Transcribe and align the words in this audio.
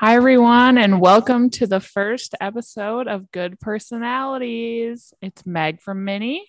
Hi, 0.00 0.16
everyone, 0.16 0.78
and 0.78 0.98
welcome 0.98 1.50
to 1.50 1.66
the 1.66 1.78
first 1.78 2.34
episode 2.40 3.06
of 3.06 3.30
Good 3.30 3.60
Personalities. 3.60 5.12
It's 5.20 5.44
Meg 5.44 5.82
from 5.82 6.06
Mini. 6.06 6.46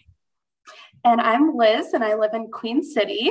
And 1.04 1.20
I'm 1.20 1.58
Liz, 1.58 1.92
and 1.92 2.02
I 2.02 2.16
live 2.16 2.34
in 2.34 2.50
Queen 2.50 2.82
City. 2.82 3.30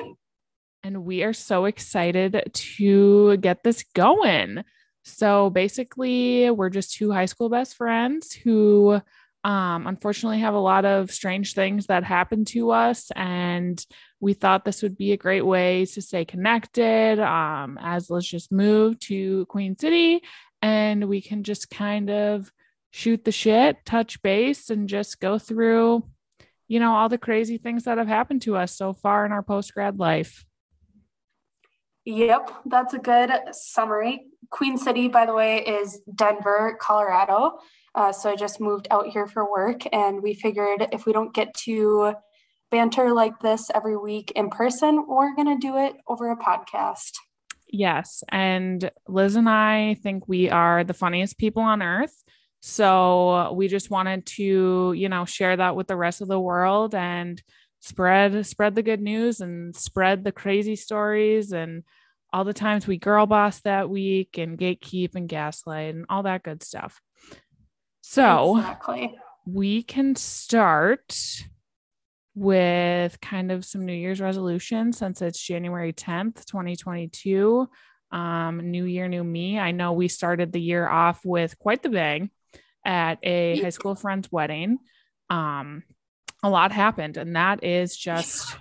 And 0.82 1.06
we 1.06 1.22
are 1.22 1.32
so 1.32 1.64
excited 1.64 2.50
to 2.52 3.38
get 3.38 3.62
this 3.62 3.82
going. 3.94 4.62
So 5.04 5.48
basically, 5.48 6.50
we're 6.50 6.68
just 6.68 6.92
two 6.92 7.10
high 7.10 7.24
school 7.24 7.48
best 7.48 7.76
friends 7.76 8.30
who 8.30 9.00
um, 9.42 9.86
unfortunately 9.86 10.40
have 10.40 10.54
a 10.54 10.58
lot 10.58 10.84
of 10.84 11.10
strange 11.10 11.54
things 11.54 11.86
that 11.86 12.04
happen 12.04 12.44
to 12.46 12.70
us. 12.70 13.10
And 13.16 13.84
we 14.20 14.34
thought 14.34 14.64
this 14.64 14.82
would 14.82 14.98
be 14.98 15.12
a 15.12 15.16
great 15.16 15.46
way 15.46 15.86
to 15.86 16.02
stay 16.02 16.24
connected 16.24 17.18
um, 17.18 17.78
as 17.80 18.10
let's 18.10 18.28
just 18.28 18.52
move 18.52 18.98
to 19.00 19.46
Queen 19.46 19.76
City 19.78 20.22
and 20.62 21.08
we 21.08 21.20
can 21.20 21.42
just 21.42 21.70
kind 21.70 22.10
of 22.10 22.52
shoot 22.90 23.24
the 23.24 23.32
shit, 23.32 23.78
touch 23.84 24.20
base, 24.22 24.70
and 24.70 24.88
just 24.88 25.20
go 25.20 25.38
through, 25.38 26.04
you 26.68 26.80
know, 26.80 26.92
all 26.92 27.08
the 27.08 27.18
crazy 27.18 27.56
things 27.56 27.84
that 27.84 27.98
have 27.98 28.08
happened 28.08 28.42
to 28.42 28.56
us 28.56 28.76
so 28.76 28.92
far 28.92 29.24
in 29.24 29.32
our 29.32 29.42
post 29.42 29.72
grad 29.74 29.98
life. 29.98 30.44
Yep, 32.04 32.50
that's 32.66 32.94
a 32.94 32.98
good 32.98 33.30
summary. 33.52 34.26
Queen 34.50 34.76
City, 34.76 35.08
by 35.08 35.26
the 35.26 35.34
way, 35.34 35.58
is 35.58 36.00
Denver, 36.14 36.76
Colorado. 36.80 37.58
Uh, 37.94 38.12
so 38.12 38.30
I 38.30 38.36
just 38.36 38.60
moved 38.60 38.88
out 38.90 39.08
here 39.08 39.26
for 39.26 39.50
work, 39.50 39.82
and 39.92 40.22
we 40.22 40.34
figured 40.34 40.86
if 40.92 41.06
we 41.06 41.12
don't 41.12 41.34
get 41.34 41.54
to 41.64 42.14
banter 42.70 43.12
like 43.12 43.40
this 43.40 43.70
every 43.74 43.96
week 43.96 44.32
in 44.36 44.48
person, 44.48 45.04
we're 45.08 45.34
going 45.34 45.48
to 45.48 45.58
do 45.58 45.76
it 45.76 45.94
over 46.06 46.30
a 46.30 46.36
podcast. 46.36 47.12
Yes. 47.72 48.22
And 48.28 48.90
Liz 49.08 49.36
and 49.36 49.48
I 49.48 49.96
think 50.02 50.28
we 50.28 50.50
are 50.50 50.84
the 50.84 50.94
funniest 50.94 51.38
people 51.38 51.62
on 51.62 51.82
earth. 51.82 52.24
So 52.60 53.52
we 53.54 53.68
just 53.68 53.90
wanted 53.90 54.26
to, 54.26 54.92
you 54.96 55.08
know, 55.08 55.24
share 55.24 55.56
that 55.56 55.76
with 55.76 55.86
the 55.86 55.96
rest 55.96 56.20
of 56.20 56.28
the 56.28 56.40
world 56.40 56.94
and 56.94 57.42
spread 57.82 58.44
spread 58.44 58.74
the 58.74 58.82
good 58.82 59.00
news 59.00 59.40
and 59.40 59.74
spread 59.74 60.22
the 60.22 60.32
crazy 60.32 60.76
stories 60.76 61.52
and 61.52 61.82
all 62.32 62.44
the 62.44 62.52
times 62.52 62.86
we 62.86 62.98
girl 62.98 63.24
boss 63.24 63.60
that 63.60 63.88
week 63.88 64.36
and 64.36 64.58
gatekeep 64.58 65.14
and 65.14 65.28
gaslight 65.28 65.94
and 65.94 66.04
all 66.10 66.22
that 66.24 66.42
good 66.42 66.62
stuff. 66.62 67.00
So 68.10 68.56
exactly. 68.56 69.14
we 69.46 69.84
can 69.84 70.16
start 70.16 71.14
with 72.34 73.20
kind 73.20 73.52
of 73.52 73.64
some 73.64 73.86
New 73.86 73.92
Year's 73.92 74.20
resolutions 74.20 74.98
since 74.98 75.22
it's 75.22 75.40
January 75.40 75.92
10th, 75.92 76.44
2022. 76.44 77.68
Um, 78.10 78.68
new 78.68 78.84
year, 78.84 79.06
new 79.06 79.22
me. 79.22 79.60
I 79.60 79.70
know 79.70 79.92
we 79.92 80.08
started 80.08 80.50
the 80.50 80.60
year 80.60 80.88
off 80.88 81.20
with 81.24 81.56
quite 81.60 81.84
the 81.84 81.88
bang 81.88 82.30
at 82.84 83.20
a 83.22 83.60
high 83.60 83.70
school 83.70 83.94
friend's 83.94 84.32
wedding. 84.32 84.78
Um, 85.28 85.84
a 86.42 86.50
lot 86.50 86.72
happened, 86.72 87.16
and 87.16 87.36
that 87.36 87.62
is 87.62 87.96
just 87.96 88.56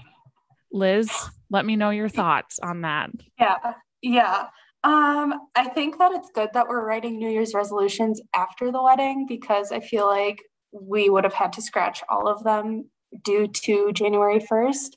Liz. 0.72 1.10
Let 1.50 1.66
me 1.66 1.76
know 1.76 1.90
your 1.90 2.08
thoughts 2.08 2.60
on 2.62 2.82
that. 2.82 3.10
Yeah, 3.40 3.74
yeah. 4.04 4.46
Um, 4.84 5.34
I 5.56 5.68
think 5.68 5.98
that 5.98 6.14
it's 6.14 6.32
good 6.34 6.50
that 6.54 6.68
we're 6.68 6.86
writing 6.86 7.18
New 7.18 7.30
Year's 7.30 7.54
resolutions 7.54 8.22
after 8.34 8.72
the 8.72 8.82
wedding 8.82 9.26
because 9.28 9.72
I 9.72 9.82
feel 9.82 10.08
like 10.08 10.42
we 10.72 11.10
would 11.10 11.26
have 11.26 11.34
had 11.34 11.52
to 11.54 11.62
scratch 11.62 12.02
all 12.10 12.28
of 12.28 12.44
them 12.44 12.90
due 13.24 13.48
to 13.48 13.92
January 13.92 14.40
1st. 14.40 14.92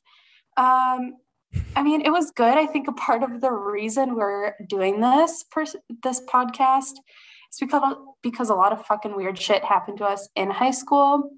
Um, 0.57 1.15
I 1.75 1.83
mean, 1.83 2.03
it 2.03 2.11
was 2.11 2.31
good. 2.31 2.57
I 2.57 2.67
think 2.67 2.89
a 2.89 2.93
part 2.93 3.23
of 3.23 3.41
the 3.41 3.51
reason 3.51 4.15
we're 4.15 4.55
doing 4.69 5.01
this 5.01 5.45
pers- 5.51 5.77
this 6.03 6.21
podcast 6.21 6.95
is 7.53 7.59
because 7.61 7.97
because 8.23 8.51
a 8.51 8.55
lot 8.55 8.73
of 8.73 8.87
fucking 8.87 9.15
weird 9.15 9.39
shit 9.39 9.65
happened 9.65 9.99
to 9.99 10.05
us 10.05 10.29
in 10.35 10.51
high 10.51 10.71
school, 10.71 11.31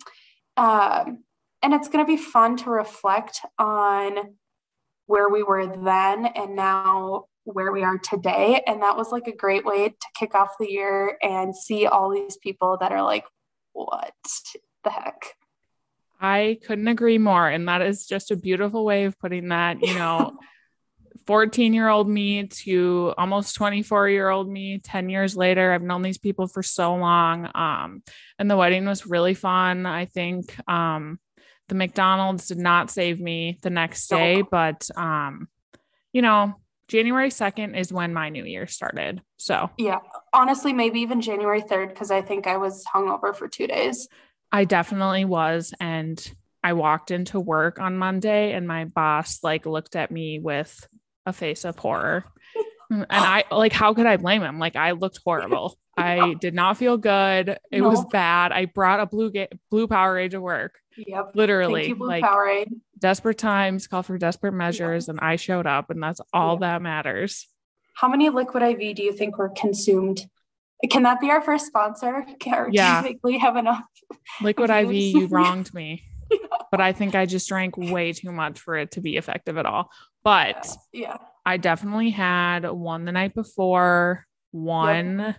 um, 0.57 1.25
and 1.63 1.75
it's 1.75 1.89
to 2.05 2.05
be 2.05 2.17
fun 2.17 2.57
to 2.59 2.71
reflect 2.71 3.41
on 3.59 4.37
where 5.07 5.29
we 5.29 5.43
were 5.43 5.67
then 5.67 6.27
and 6.27 6.55
now 6.55 7.25
where 7.45 7.73
we 7.73 7.83
are 7.83 7.99
today. 7.99 8.63
And 8.67 8.83
that 8.83 8.97
was 8.97 9.13
like 9.13 9.27
a 9.29 9.37
great 9.37 9.65
way 9.65 9.91
to 9.91 10.07
kick 10.19 10.35
off 10.35 10.59
the 10.59 10.71
year 10.71 11.17
and 11.23 11.55
see 11.55 11.87
all 11.87 12.11
these 12.11 12.37
people 12.39 12.79
that 12.81 12.93
are 12.93 13.03
like, 13.03 13.25
what 13.73 14.15
the 14.83 14.91
heck? 14.91 15.35
I 16.21 16.59
couldn't 16.67 16.89
agree 16.89 17.19
more. 17.19 17.49
And 17.49 17.69
that 17.69 17.83
is 17.83 18.07
just 18.07 18.31
a 18.31 18.37
beautiful 18.37 18.85
way 18.85 19.05
of 19.05 19.19
putting 19.19 19.49
that, 19.49 19.81
you 19.83 19.95
know. 19.95 20.39
14 21.27 21.73
year 21.73 21.89
old 21.89 22.09
me 22.09 22.47
to 22.49 23.15
almost 23.17 23.55
24 23.55 24.11
year 24.11 24.29
old 24.29 24.49
me 24.49 24.79
10 24.79 25.09
years 25.09 25.37
later 25.37 25.73
i've 25.73 25.83
known 25.83 26.03
these 26.03 26.19
people 26.19 26.47
for 26.47 26.63
so 26.63 26.95
long 26.95 27.49
um, 27.55 28.03
and 28.39 28.51
the 28.51 28.57
wedding 28.57 28.85
was 28.85 29.07
really 29.07 29.33
fun 29.33 29.87
i 29.87 30.05
think 30.05 30.55
um, 30.69 31.19
the 31.69 31.75
mcdonald's 31.75 32.49
did 32.49 32.59
not 32.59 32.91
save 32.91 33.21
me 33.21 33.59
the 33.63 33.71
next 33.71 34.09
day 34.09 34.43
but 34.43 34.87
um, 34.97 35.49
you 36.13 36.21
know 36.21 36.55
january 36.89 37.31
2nd 37.31 37.79
is 37.79 37.93
when 37.93 38.13
my 38.13 38.29
new 38.29 38.45
year 38.45 38.67
started 38.67 39.23
so 39.37 39.71
yeah 39.79 39.99
honestly 40.33 40.73
maybe 40.73 41.01
even 41.01 41.21
january 41.21 41.63
3rd 41.63 41.89
because 41.89 42.11
i 42.11 42.21
think 42.21 42.47
i 42.47 42.57
was 42.57 42.85
hungover 42.95 43.35
for 43.35 43.49
two 43.49 43.67
days 43.67 44.09
I 44.55 44.65
definitely 44.65 45.25
was. 45.25 45.75
And 45.81 46.33
I 46.63 46.75
walked 46.75 47.11
into 47.11 47.41
work 47.41 47.81
on 47.81 47.99
Monday 47.99 48.53
and 48.53 48.69
my 48.69 48.85
boss 48.85 49.41
like 49.43 49.67
looked 49.67 49.97
at 49.97 50.13
me 50.13 50.39
with 50.39 50.87
a 51.27 51.33
face 51.33 51.65
of 51.65 51.77
horror. 51.77 52.25
and 52.91 53.05
I 53.11 53.45
like, 53.51 53.73
how 53.73 53.95
could 53.95 54.07
I 54.07 54.17
blame 54.17 54.43
him? 54.43 54.61
Like, 54.61 54.77
I 54.77 54.93
looked 54.93 55.19
horrible. 55.25 55.77
I 55.97 56.35
did 56.41 56.55
not 56.55 56.77
feel 56.77 56.97
good. 56.97 57.59
It 57.73 57.81
was 57.81 58.05
bad. 58.13 58.53
I 58.53 58.67
brought 58.67 59.01
a 59.01 59.07
blue 59.07 59.33
ga- 59.33 59.49
blue 59.73 59.89
Powerade 59.89 60.31
to 60.31 60.41
work. 60.41 60.79
Yep. 60.97 61.33
Literally. 61.35 61.89
You, 61.89 61.97
like 61.97 62.23
Powerade. 62.23 62.69
Desperate 62.99 63.39
times 63.39 63.87
call 63.87 64.03
for 64.03 64.19
desperate 64.19 64.53
measures. 64.53 65.09
Yep. 65.09 65.17
And 65.17 65.21
I 65.21 65.37
showed 65.37 65.67
up 65.67 65.91
and 65.91 66.03
that's 66.03 66.21
all 66.33 66.55
yep. 66.55 66.61
that 66.61 66.83
matters. 66.83 67.49
How 67.97 68.09
many 68.09 68.29
liquid 68.29 68.63
IV 68.63 68.97
do 68.97 69.03
you 69.03 69.13
think 69.13 69.39
were 69.39 69.51
consumed 69.51 70.27
can 70.91 71.05
that 71.05 71.21
be 71.21 71.31
our 71.31 71.41
first 71.41 71.67
sponsor? 71.67 72.27
Or 72.47 72.69
yeah. 72.71 73.03
Do 73.03 73.19
we 73.23 73.39
have 73.39 73.57
enough? 73.57 73.85
Liquid 74.43 74.71
IV, 74.71 74.93
you 74.93 75.27
wronged 75.31 75.73
me. 75.75 76.03
yeah. 76.31 76.39
But 76.71 76.81
I 76.81 76.93
think 76.93 77.15
I 77.15 77.27
just 77.27 77.49
drank 77.49 77.77
way 77.77 78.13
too 78.13 78.33
much 78.33 78.61
for 78.61 78.77
it 78.77 78.93
to 78.93 79.01
be 79.01 79.17
effective 79.17 79.57
at 79.57 79.67
all. 79.67 79.91
But 80.23 80.69
yeah, 80.93 81.01
yeah. 81.01 81.17
I 81.45 81.57
definitely 81.57 82.11
had 82.11 82.69
one 82.69 83.05
the 83.05 83.13
night 83.13 83.35
before, 83.35 84.27
one 84.51 85.19
yep. 85.19 85.37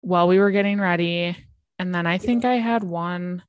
while 0.00 0.28
we 0.28 0.38
were 0.38 0.50
getting 0.50 0.80
ready. 0.80 1.36
And 1.78 1.94
then 1.94 2.06
I 2.06 2.18
think 2.18 2.44
I 2.44 2.56
had 2.56 2.84
one 2.84 3.42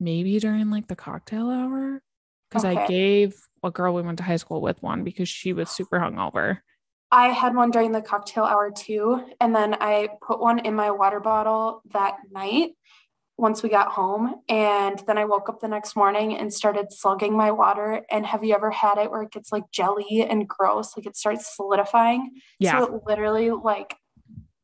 maybe 0.00 0.38
during 0.38 0.70
like 0.70 0.88
the 0.88 0.96
cocktail 0.96 1.50
hour 1.50 2.02
because 2.56 2.76
okay. 2.76 2.84
I 2.84 2.86
gave 2.86 3.36
a 3.62 3.70
girl 3.70 3.94
we 3.94 4.02
went 4.02 4.18
to 4.18 4.24
high 4.24 4.36
school 4.36 4.60
with 4.60 4.82
one 4.82 5.04
because 5.04 5.28
she 5.28 5.52
was 5.52 5.70
super 5.70 5.98
hungover. 5.98 6.58
I 7.10 7.28
had 7.28 7.54
one 7.54 7.70
during 7.70 7.92
the 7.92 8.02
cocktail 8.02 8.44
hour 8.44 8.70
too. 8.70 9.24
And 9.40 9.54
then 9.54 9.74
I 9.74 10.08
put 10.26 10.40
one 10.40 10.60
in 10.60 10.74
my 10.74 10.90
water 10.90 11.20
bottle 11.20 11.82
that 11.92 12.16
night 12.30 12.70
once 13.38 13.62
we 13.62 13.68
got 13.68 13.88
home. 13.88 14.36
And 14.48 14.98
then 15.06 15.18
I 15.18 15.24
woke 15.26 15.48
up 15.48 15.60
the 15.60 15.68
next 15.68 15.94
morning 15.94 16.36
and 16.36 16.52
started 16.52 16.86
slugging 16.90 17.36
my 17.36 17.50
water. 17.50 18.02
And 18.10 18.26
have 18.26 18.42
you 18.42 18.54
ever 18.54 18.70
had 18.70 18.98
it 18.98 19.10
where 19.10 19.22
it 19.22 19.30
gets 19.30 19.52
like 19.52 19.70
jelly 19.70 20.26
and 20.28 20.48
gross? 20.48 20.96
Like 20.96 21.06
it 21.06 21.16
starts 21.16 21.54
solidifying. 21.54 22.40
Yeah. 22.58 22.80
So 22.80 22.96
it 22.96 23.02
literally 23.06 23.50
like 23.50 23.94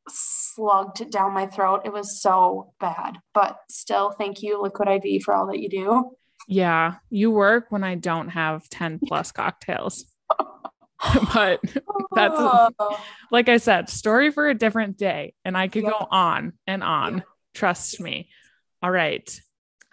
slugged 0.09 1.11
down 1.11 1.33
my 1.33 1.47
throat. 1.47 1.83
It 1.85 1.93
was 1.93 2.21
so 2.21 2.73
bad. 2.81 3.19
But 3.35 3.59
still, 3.71 4.11
thank 4.11 4.43
you, 4.43 4.61
Liquid 4.61 4.89
IV, 5.05 5.23
for 5.23 5.35
all 5.35 5.47
that 5.47 5.61
you 5.61 5.69
do. 5.69 6.17
Yeah. 6.49 6.97
You 7.11 7.31
work 7.31 7.67
when 7.71 7.85
I 7.85 7.95
don't 7.95 8.29
have 8.29 8.69
10 8.69 9.01
plus 9.07 9.33
cocktails. 9.33 10.05
but 11.35 11.61
that's 12.15 12.35
oh. 12.37 12.71
like 13.31 13.49
I 13.49 13.57
said, 13.57 13.89
story 13.89 14.31
for 14.31 14.49
a 14.49 14.55
different 14.55 14.97
day. 14.97 15.35
And 15.45 15.57
I 15.57 15.69
could 15.69 15.85
go 15.85 16.07
on 16.11 16.53
and 16.67 16.83
on. 16.83 17.17
Yep. 17.17 17.25
Trust 17.55 18.01
me. 18.01 18.29
All 18.83 18.91
right. 18.91 19.41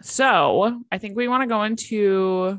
So 0.02 0.82
I 0.90 0.98
think 0.98 1.16
we 1.16 1.28
want 1.28 1.42
to 1.42 1.46
go 1.46 1.62
into 1.62 2.58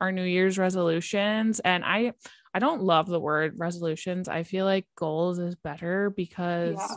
our 0.00 0.12
New 0.12 0.24
Year's 0.24 0.58
resolutions. 0.58 1.60
And 1.60 1.84
I 1.84 2.12
I 2.54 2.60
don't 2.60 2.82
love 2.82 3.06
the 3.06 3.20
word 3.20 3.54
resolutions. 3.58 4.28
I 4.28 4.42
feel 4.42 4.64
like 4.64 4.86
goals 4.96 5.38
is 5.38 5.54
better 5.54 6.10
because 6.10 6.76
yeah. 6.78 6.96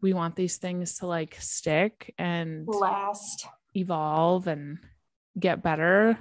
we 0.00 0.12
want 0.12 0.36
these 0.36 0.56
things 0.58 0.98
to 0.98 1.06
like 1.06 1.36
stick 1.40 2.14
and 2.16 2.66
last, 2.66 3.46
evolve 3.74 4.46
and 4.46 4.78
get 5.38 5.62
better. 5.62 6.18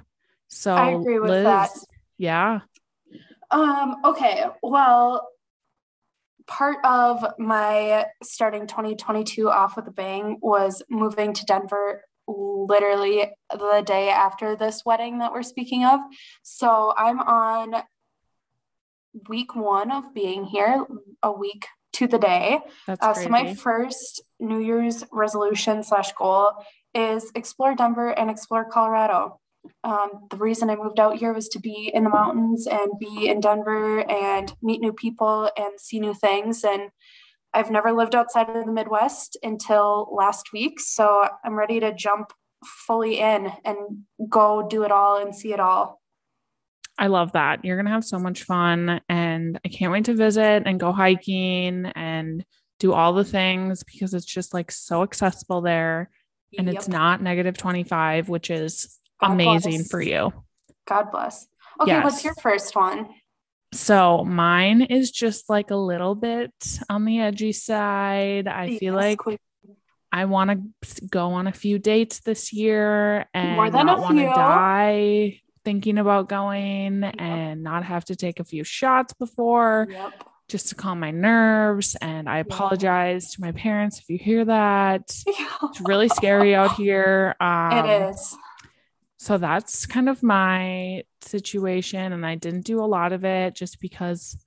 So 0.48 0.74
I 0.74 0.92
agree 0.92 1.20
with 1.20 1.32
Liz, 1.32 1.44
that. 1.44 1.70
Yeah. 2.18 2.60
Um, 3.52 3.98
okay. 4.06 4.46
Well, 4.62 5.28
part 6.48 6.78
of 6.84 7.26
my 7.38 8.06
starting 8.24 8.68
2022 8.68 9.50
off 9.50 9.76
with 9.76 9.88
a 9.88 9.92
bang 9.92 10.38
was 10.42 10.82
moving 10.90 11.34
to 11.34 11.46
Denver 11.46 12.04
literally 12.28 13.32
the 13.52 13.84
day 13.86 14.10
after 14.10 14.56
this 14.56 14.84
wedding 14.86 15.20
that 15.20 15.32
we're 15.32 15.44
speaking 15.44 15.86
of. 15.86 16.00
So 16.44 16.94
I'm 16.98 17.20
on 17.20 17.84
week 19.30 19.56
one 19.56 19.92
of 19.92 20.14
being 20.14 20.44
here, 20.44 20.86
a 21.24 21.32
week 21.32 21.66
to 21.94 22.08
the 22.08 22.20
day. 22.20 22.60
That's 22.86 23.04
Uh, 23.06 23.14
so 23.14 23.30
my 23.30 23.56
first 23.56 24.22
New 24.40 24.60
Year's 24.60 25.04
resolution 25.12 25.84
slash 25.84 26.12
goal 26.14 26.52
is 26.98 27.32
explore 27.36 27.76
Denver 27.76 28.10
and 28.10 28.30
explore 28.30 28.66
Colorado. 28.66 29.40
Um, 29.84 30.28
the 30.30 30.38
reason 30.38 30.70
I 30.70 30.76
moved 30.76 31.00
out 31.00 31.18
here 31.18 31.34
was 31.34 31.50
to 31.50 31.60
be 31.60 31.92
in 31.94 32.04
the 32.04 32.10
mountains 32.10 32.68
and 32.68 32.92
be 33.00 33.28
in 33.28 33.40
Denver 33.40 34.00
and 34.10 34.54
meet 34.62 34.82
new 34.82 34.94
people 34.94 35.50
and 35.58 35.80
see 35.80 36.00
new 36.00 36.14
things. 36.14 36.64
And 36.64 36.90
I've 37.54 37.72
never 37.72 37.92
lived 37.92 38.16
outside 38.16 38.50
of 38.50 38.66
the 38.66 38.72
Midwest 38.72 39.38
until 39.44 40.10
last 40.12 40.54
week. 40.54 40.80
So 40.80 41.28
I'm 41.44 41.56
ready 41.56 41.80
to 41.80 41.94
jump 41.94 42.32
fully 42.66 43.20
in 43.20 43.52
and 43.64 43.78
go 44.30 44.68
do 44.68 44.84
it 44.84 44.92
all 44.92 45.18
and 45.18 45.36
see 45.36 45.54
it 45.54 45.60
all. 45.60 46.02
I 46.98 47.08
love 47.08 47.34
that. 47.34 47.64
You're 47.64 47.78
going 47.78 47.86
to 47.86 47.92
have 47.92 48.06
so 48.06 48.20
much 48.20 48.44
fun. 48.44 49.02
And 49.08 49.60
I 49.64 49.70
can't 49.70 49.92
wait 49.92 50.06
to 50.06 50.16
visit 50.16 50.64
and 50.66 50.80
go 50.80 50.92
hiking 50.92 51.86
and 51.96 52.44
do 52.80 52.94
all 52.94 53.14
the 53.14 53.24
things 53.24 53.84
because 53.84 54.14
it's 54.14 54.26
just 54.26 54.54
like 54.54 54.72
so 54.72 55.04
accessible 55.04 55.62
there. 55.62 56.10
And 56.58 56.70
it's 56.70 56.88
not 56.88 57.22
negative 57.22 57.58
25, 57.58 58.30
which 58.30 58.50
is 58.50 58.98
God 59.22 59.32
amazing 59.32 59.72
bless. 59.78 59.90
for 59.90 60.02
you. 60.02 60.32
God 60.88 61.12
bless. 61.12 61.48
Okay, 61.82 62.00
what's 62.02 62.24
your 62.24 62.34
first 62.36 62.76
one? 62.76 63.08
So 63.74 64.24
mine 64.24 64.82
is 64.82 65.12
just 65.12 65.50
like 65.50 65.72
a 65.72 65.76
little 65.76 66.16
bit 66.16 66.52
on 66.90 67.06
the 67.06 67.20
edgy 67.20 67.52
side. 67.52 68.48
I 68.48 68.78
feel 68.78 68.94
like 68.96 69.20
queen. 69.20 69.38
I 70.12 70.26
want 70.26 70.50
to 70.86 71.06
go 71.08 71.34
on 71.34 71.48
a 71.48 71.52
few 71.52 71.78
dates 71.78 72.22
this 72.22 72.54
year 72.54 73.26
and 73.34 73.56
More 73.58 73.70
than 73.70 73.86
not 73.88 74.00
a 74.00 74.02
want 74.02 74.18
to 74.18 74.24
few. 74.24 74.34
die 74.34 75.42
thinking 75.66 75.98
about 75.98 76.30
going 76.30 77.04
and 77.04 77.62
not 77.62 77.84
have 77.84 78.06
to 78.06 78.16
take 78.16 78.40
a 78.40 78.46
few 78.46 78.64
shots 78.64 79.14
before 79.14 79.88
Yep. 79.92 80.24
Just 80.48 80.70
to 80.70 80.76
calm 80.76 81.00
my 81.00 81.12
nerves. 81.12 81.96
And 82.02 82.30
I 82.30 82.38
apologize 82.40 83.32
to 83.34 83.42
my 83.42 83.52
parents 83.52 84.00
if 84.00 84.10
you 84.10 84.18
hear 84.18 84.46
that. 84.46 85.12
It's 85.64 85.82
really 85.82 86.08
scary 86.10 86.54
out 86.56 86.74
here. 86.76 87.36
Um, 87.40 87.86
it 87.86 88.10
is. 88.12 88.38
So 89.18 89.38
that's 89.38 89.86
kind 89.88 90.08
of 90.08 90.22
my 90.24 91.04
situation. 91.22 92.14
And 92.14 92.26
I 92.26 92.36
didn't 92.36 92.62
do 92.66 92.80
a 92.80 92.86
lot 92.86 93.12
of 93.12 93.26
it 93.26 93.56
just 93.56 93.82
because 93.82 94.38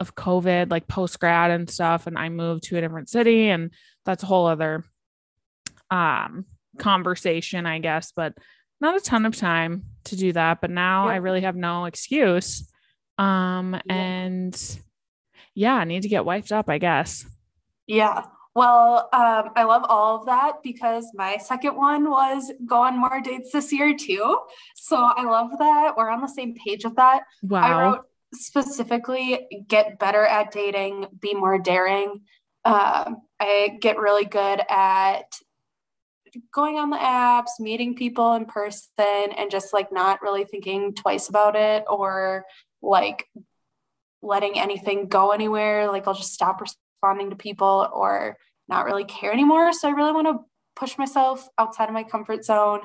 of 0.00 0.14
COVID, 0.14 0.70
like 0.70 0.88
post 0.88 1.20
grad 1.20 1.50
and 1.50 1.68
stuff. 1.70 2.06
And 2.06 2.18
I 2.18 2.30
moved 2.30 2.64
to 2.64 2.78
a 2.78 2.80
different 2.80 3.08
city, 3.10 3.48
and 3.50 3.70
that's 4.04 4.22
a 4.22 4.26
whole 4.26 4.46
other 4.46 4.84
um 5.90 6.46
conversation, 6.78 7.66
I 7.66 7.78
guess, 7.78 8.12
but 8.16 8.32
not 8.80 8.96
a 8.96 9.00
ton 9.00 9.26
of 9.26 9.36
time 9.36 9.84
to 10.04 10.16
do 10.16 10.32
that. 10.32 10.60
But 10.60 10.70
now 10.70 11.06
I 11.06 11.16
really 11.16 11.42
have 11.42 11.56
no 11.56 11.84
excuse. 11.84 12.68
Um, 13.18 13.74
Yep. 13.74 13.82
and 13.88 14.78
yeah, 15.54 15.74
I 15.74 15.84
need 15.84 16.02
to 16.02 16.08
get 16.08 16.24
wiped 16.24 16.52
up, 16.52 16.68
I 16.68 16.78
guess. 16.78 17.24
Yeah. 17.86 18.24
Well, 18.54 19.08
um, 19.12 19.50
I 19.56 19.64
love 19.64 19.84
all 19.88 20.20
of 20.20 20.26
that 20.26 20.62
because 20.62 21.10
my 21.14 21.38
second 21.38 21.76
one 21.76 22.08
was 22.08 22.52
go 22.64 22.82
on 22.82 22.98
more 22.98 23.20
dates 23.20 23.50
this 23.52 23.72
year 23.72 23.96
too. 23.96 24.38
So 24.76 24.96
I 24.96 25.24
love 25.24 25.50
that. 25.58 25.96
We're 25.96 26.10
on 26.10 26.20
the 26.20 26.28
same 26.28 26.54
page 26.54 26.84
with 26.84 26.94
that. 26.96 27.22
Wow. 27.42 27.62
I 27.62 27.82
wrote 27.82 28.04
specifically 28.32 29.64
get 29.68 29.98
better 29.98 30.24
at 30.24 30.52
dating, 30.52 31.06
be 31.20 31.34
more 31.34 31.58
daring. 31.58 32.22
Um, 32.64 33.22
I 33.40 33.76
get 33.80 33.98
really 33.98 34.24
good 34.24 34.60
at 34.68 35.32
going 36.52 36.78
on 36.78 36.90
the 36.90 36.96
apps, 36.96 37.60
meeting 37.60 37.94
people 37.94 38.34
in 38.34 38.46
person, 38.46 39.32
and 39.36 39.50
just 39.50 39.72
like 39.72 39.92
not 39.92 40.22
really 40.22 40.44
thinking 40.44 40.94
twice 40.94 41.28
about 41.28 41.56
it 41.56 41.84
or 41.88 42.44
like 42.82 43.26
letting 44.24 44.58
anything 44.58 45.08
go 45.08 45.30
anywhere. 45.30 45.90
Like 45.90 46.08
I'll 46.08 46.14
just 46.14 46.32
stop 46.32 46.60
responding 46.60 47.30
to 47.30 47.36
people 47.36 47.88
or 47.92 48.36
not 48.68 48.86
really 48.86 49.04
care 49.04 49.32
anymore. 49.32 49.72
So 49.72 49.88
I 49.88 49.92
really 49.92 50.12
want 50.12 50.26
to 50.26 50.44
push 50.74 50.98
myself 50.98 51.46
outside 51.58 51.88
of 51.88 51.94
my 51.94 52.02
comfort 52.02 52.44
zone, 52.44 52.80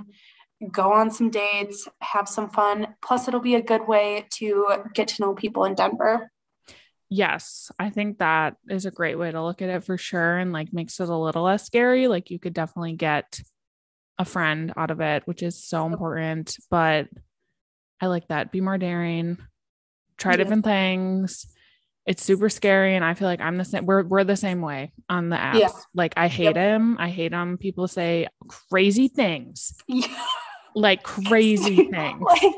go 0.72 0.92
on 0.92 1.10
some 1.10 1.30
dates, 1.30 1.88
have 2.02 2.28
some 2.28 2.50
fun. 2.50 2.96
Plus, 3.02 3.28
it'll 3.28 3.40
be 3.40 3.56
a 3.56 3.62
good 3.62 3.88
way 3.88 4.26
to 4.34 4.84
get 4.94 5.08
to 5.10 5.22
know 5.22 5.34
people 5.34 5.66
in 5.66 5.76
Denver. 5.76 6.32
Yes, 7.10 7.72
I 7.80 7.90
think 7.90 8.20
that 8.20 8.58
is 8.70 8.86
a 8.86 8.92
great 8.92 9.18
way 9.18 9.32
to 9.32 9.44
look 9.44 9.64
at 9.64 9.70
it 9.70 9.84
for 9.84 9.98
sure 9.98 10.38
and 10.38 10.54
like 10.54 10.72
makes 10.72 11.00
it 11.00 11.10
a 11.10 11.16
little 11.16 11.44
less 11.44 11.66
scary. 11.66 12.08
Like 12.08 12.30
you 12.30 12.38
could 12.38 12.54
definitely 12.54 12.94
get 12.94 13.42
a 14.20 14.26
friend 14.26 14.72
out 14.78 14.92
of 14.92 15.02
it, 15.02 15.24
which 15.26 15.42
is 15.42 15.64
so 15.64 15.88
important. 15.88 16.56
But 16.70 17.08
I 18.00 18.08
like 18.08 18.28
that. 18.28 18.52
Be 18.52 18.62
more 18.62 18.78
daring, 18.78 19.40
try 20.20 20.34
Yeah. 20.34 20.38
different 20.38 20.66
things. 20.66 21.48
It's 22.06 22.24
super 22.24 22.50
scary. 22.50 22.96
And 22.96 23.06
I 23.06 23.14
feel 23.14 23.28
like 23.28 23.42
I'm 23.42 23.58
the 23.58 23.66
same. 23.66 23.86
We're, 23.86 24.04
we're 24.04 24.24
the 24.24 24.36
same 24.36 24.62
way 24.62 24.94
on 25.10 25.30
the 25.30 25.36
apps. 25.36 25.60
Yeah. 25.60 25.70
Like 25.94 26.14
I 26.18 26.28
hate 26.28 26.56
him. 26.56 26.98
I 27.00 27.10
hate 27.10 27.32
him. 27.34 27.58
People 27.58 27.88
say 27.88 28.28
crazy 28.72 29.08
things, 29.10 29.74
like 30.76 31.04
crazy 31.18 31.76
things. 31.90 32.22
like 32.22 32.54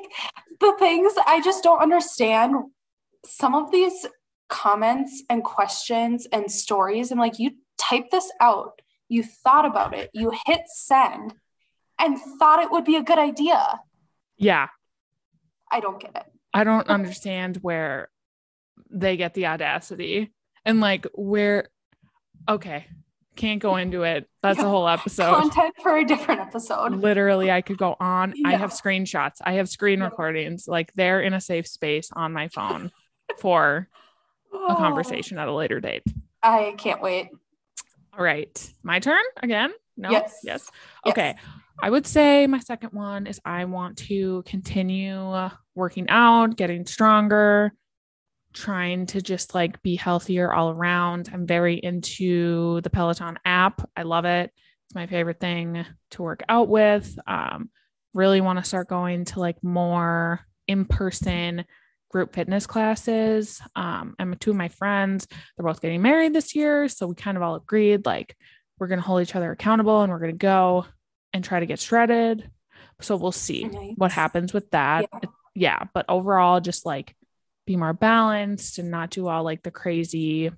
the 0.60 0.74
things 0.80 1.14
I 1.28 1.42
just 1.44 1.64
don't 1.64 1.82
understand. 1.82 2.56
Some 3.26 3.54
of 3.56 3.72
these 3.72 4.06
comments 4.50 5.24
and 5.30 5.44
questions 5.44 6.28
and 6.32 6.50
stories, 6.52 7.12
I'm 7.12 7.20
like, 7.20 7.38
you 7.40 7.52
typed 7.78 8.12
this 8.12 8.32
out, 8.40 8.82
you 9.10 9.24
thought 9.24 9.66
about 9.66 9.94
it, 9.96 10.10
you 10.14 10.32
hit 10.46 10.62
send, 10.68 11.34
and 12.00 12.18
thought 12.40 12.62
it 12.64 12.72
would 12.72 12.86
be 12.86 12.96
a 12.96 13.04
good 13.04 13.20
idea. 13.20 13.80
Yeah. 14.38 14.68
I 15.72 15.80
don't 15.82 16.00
get 16.00 16.16
it. 16.16 16.26
I 16.54 16.64
don't 16.64 16.88
understand 16.90 17.58
where 17.62 18.10
they 18.90 19.18
get 19.18 19.34
the 19.34 19.48
audacity 19.48 20.32
and 20.66 20.80
like 20.82 21.08
where 21.14 21.70
okay, 22.50 22.86
can't 23.36 23.62
go 23.62 23.76
into 23.78 24.04
it. 24.04 24.28
That's 24.44 24.60
a 24.60 24.64
whole 24.70 24.88
episode. 24.88 25.36
Content 25.36 25.76
for 25.82 25.98
a 25.98 26.04
different 26.06 26.42
episode. 26.42 26.94
Literally, 26.96 27.52
I 27.52 27.62
could 27.62 27.78
go 27.78 27.96
on. 28.00 28.34
I 28.46 28.56
have 28.56 28.72
screenshots. 28.72 29.38
I 29.44 29.54
have 29.54 29.70
screen 29.70 30.00
Yeah. 30.00 30.06
recordings. 30.06 30.68
Like 30.68 30.92
they're 30.96 31.22
in 31.22 31.34
a 31.34 31.42
safe 31.42 31.68
space 31.68 32.10
on 32.14 32.34
my 32.34 32.48
phone 32.50 32.92
for 33.40 33.88
a 34.54 34.58
Oh, 34.58 34.76
conversation 34.76 35.38
at 35.38 35.48
a 35.48 35.54
later 35.54 35.80
date. 35.80 36.04
I 36.44 36.74
can't 36.78 37.02
wait. 37.02 37.30
All 38.18 38.24
right. 38.24 38.74
My 38.84 39.00
turn 39.00 39.24
again? 39.42 39.72
No. 39.96 40.10
Yes. 40.12 40.40
Yes. 40.44 40.70
Yes. 41.06 41.36
I 41.84 41.90
would 41.90 42.06
say 42.06 42.46
my 42.46 42.60
second 42.60 42.94
one 42.94 43.26
is 43.26 43.42
I 43.44 43.66
want 43.66 43.98
to 44.00 44.44
continue 44.46 45.50
working 45.74 46.06
out, 46.10 46.56
getting 46.56 46.86
stronger, 46.86 47.74
trying 48.54 49.08
to 49.08 49.22
just 49.22 49.56
like 49.56 49.82
be 49.82 49.96
healthier 49.96 50.54
all 50.54 50.70
around. 50.70 51.32
I'm 51.34 51.48
very 51.48 51.76
into 51.76 52.82
the 52.82 52.92
Peloton 52.92 53.40
app. 53.46 53.90
I 53.98 54.04
love 54.04 54.26
it. 54.26 54.52
It's 54.86 54.94
my 54.94 55.08
favorite 55.08 55.40
thing 55.40 55.84
to 56.12 56.22
work 56.22 56.44
out 56.48 56.68
with. 56.68 57.18
Um, 57.26 57.72
really 58.14 58.42
want 58.42 58.60
to 58.60 58.66
start 58.66 58.88
going 58.88 59.26
to 59.26 59.40
like 59.40 59.64
more 59.64 60.42
in 60.68 60.86
person 60.86 61.66
group 62.12 62.36
fitness 62.36 62.68
classes. 62.68 63.60
Um, 63.76 64.16
and 64.20 64.40
two 64.40 64.52
of 64.52 64.58
my 64.58 64.68
friends, 64.68 65.28
they're 65.58 65.66
both 65.66 65.82
getting 65.82 66.04
married 66.04 66.34
this 66.34 66.54
year. 66.54 66.88
So 66.90 67.08
we 67.08 67.16
kind 67.16 67.38
of 67.38 67.44
all 67.44 67.56
agreed 67.56 68.06
like 68.06 68.36
we're 68.78 68.88
going 68.88 69.00
to 69.00 69.06
hold 69.06 69.24
each 69.24 69.36
other 69.36 69.52
accountable 69.52 70.04
and 70.04 70.12
we're 70.12 70.20
going 70.20 70.34
to 70.34 70.38
go 70.38 70.86
and 71.34 71.44
try 71.44 71.60
to 71.60 71.66
get 71.66 71.80
shredded. 71.80 72.50
So 73.02 73.16
we'll 73.16 73.32
see 73.32 73.64
what 73.96 74.12
happens 74.12 74.54
with 74.54 74.70
that. 74.72 75.08
Yeah. 75.12 75.30
Yeah. 75.54 75.84
But 75.94 76.06
overall, 76.08 76.60
just 76.62 76.86
like 76.86 77.16
be 77.66 77.76
more 77.76 77.94
balanced 77.94 78.80
and 78.80 78.92
not 78.92 79.10
do 79.10 79.28
all 79.28 79.44
like 79.44 79.64
the 79.64 79.72
crazy 79.72 80.52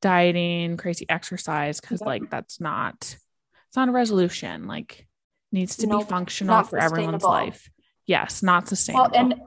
dieting, 0.00 0.76
crazy 0.76 1.06
exercise, 1.08 1.80
because 1.80 2.00
Yep. 2.00 2.06
like 2.06 2.30
that's 2.30 2.60
not, 2.60 2.94
it's 3.00 3.76
not 3.76 3.88
a 3.88 3.92
resolution. 3.92 4.66
Like 4.66 5.06
needs 5.50 5.76
to 5.78 5.86
be 5.86 6.02
functional 6.04 6.62
for 6.64 6.78
everyone's 6.78 7.22
life. 7.22 7.70
Yes, 8.06 8.42
not 8.42 8.68
sustainable. 8.68 9.10
Well, 9.12 9.20
and 9.20 9.40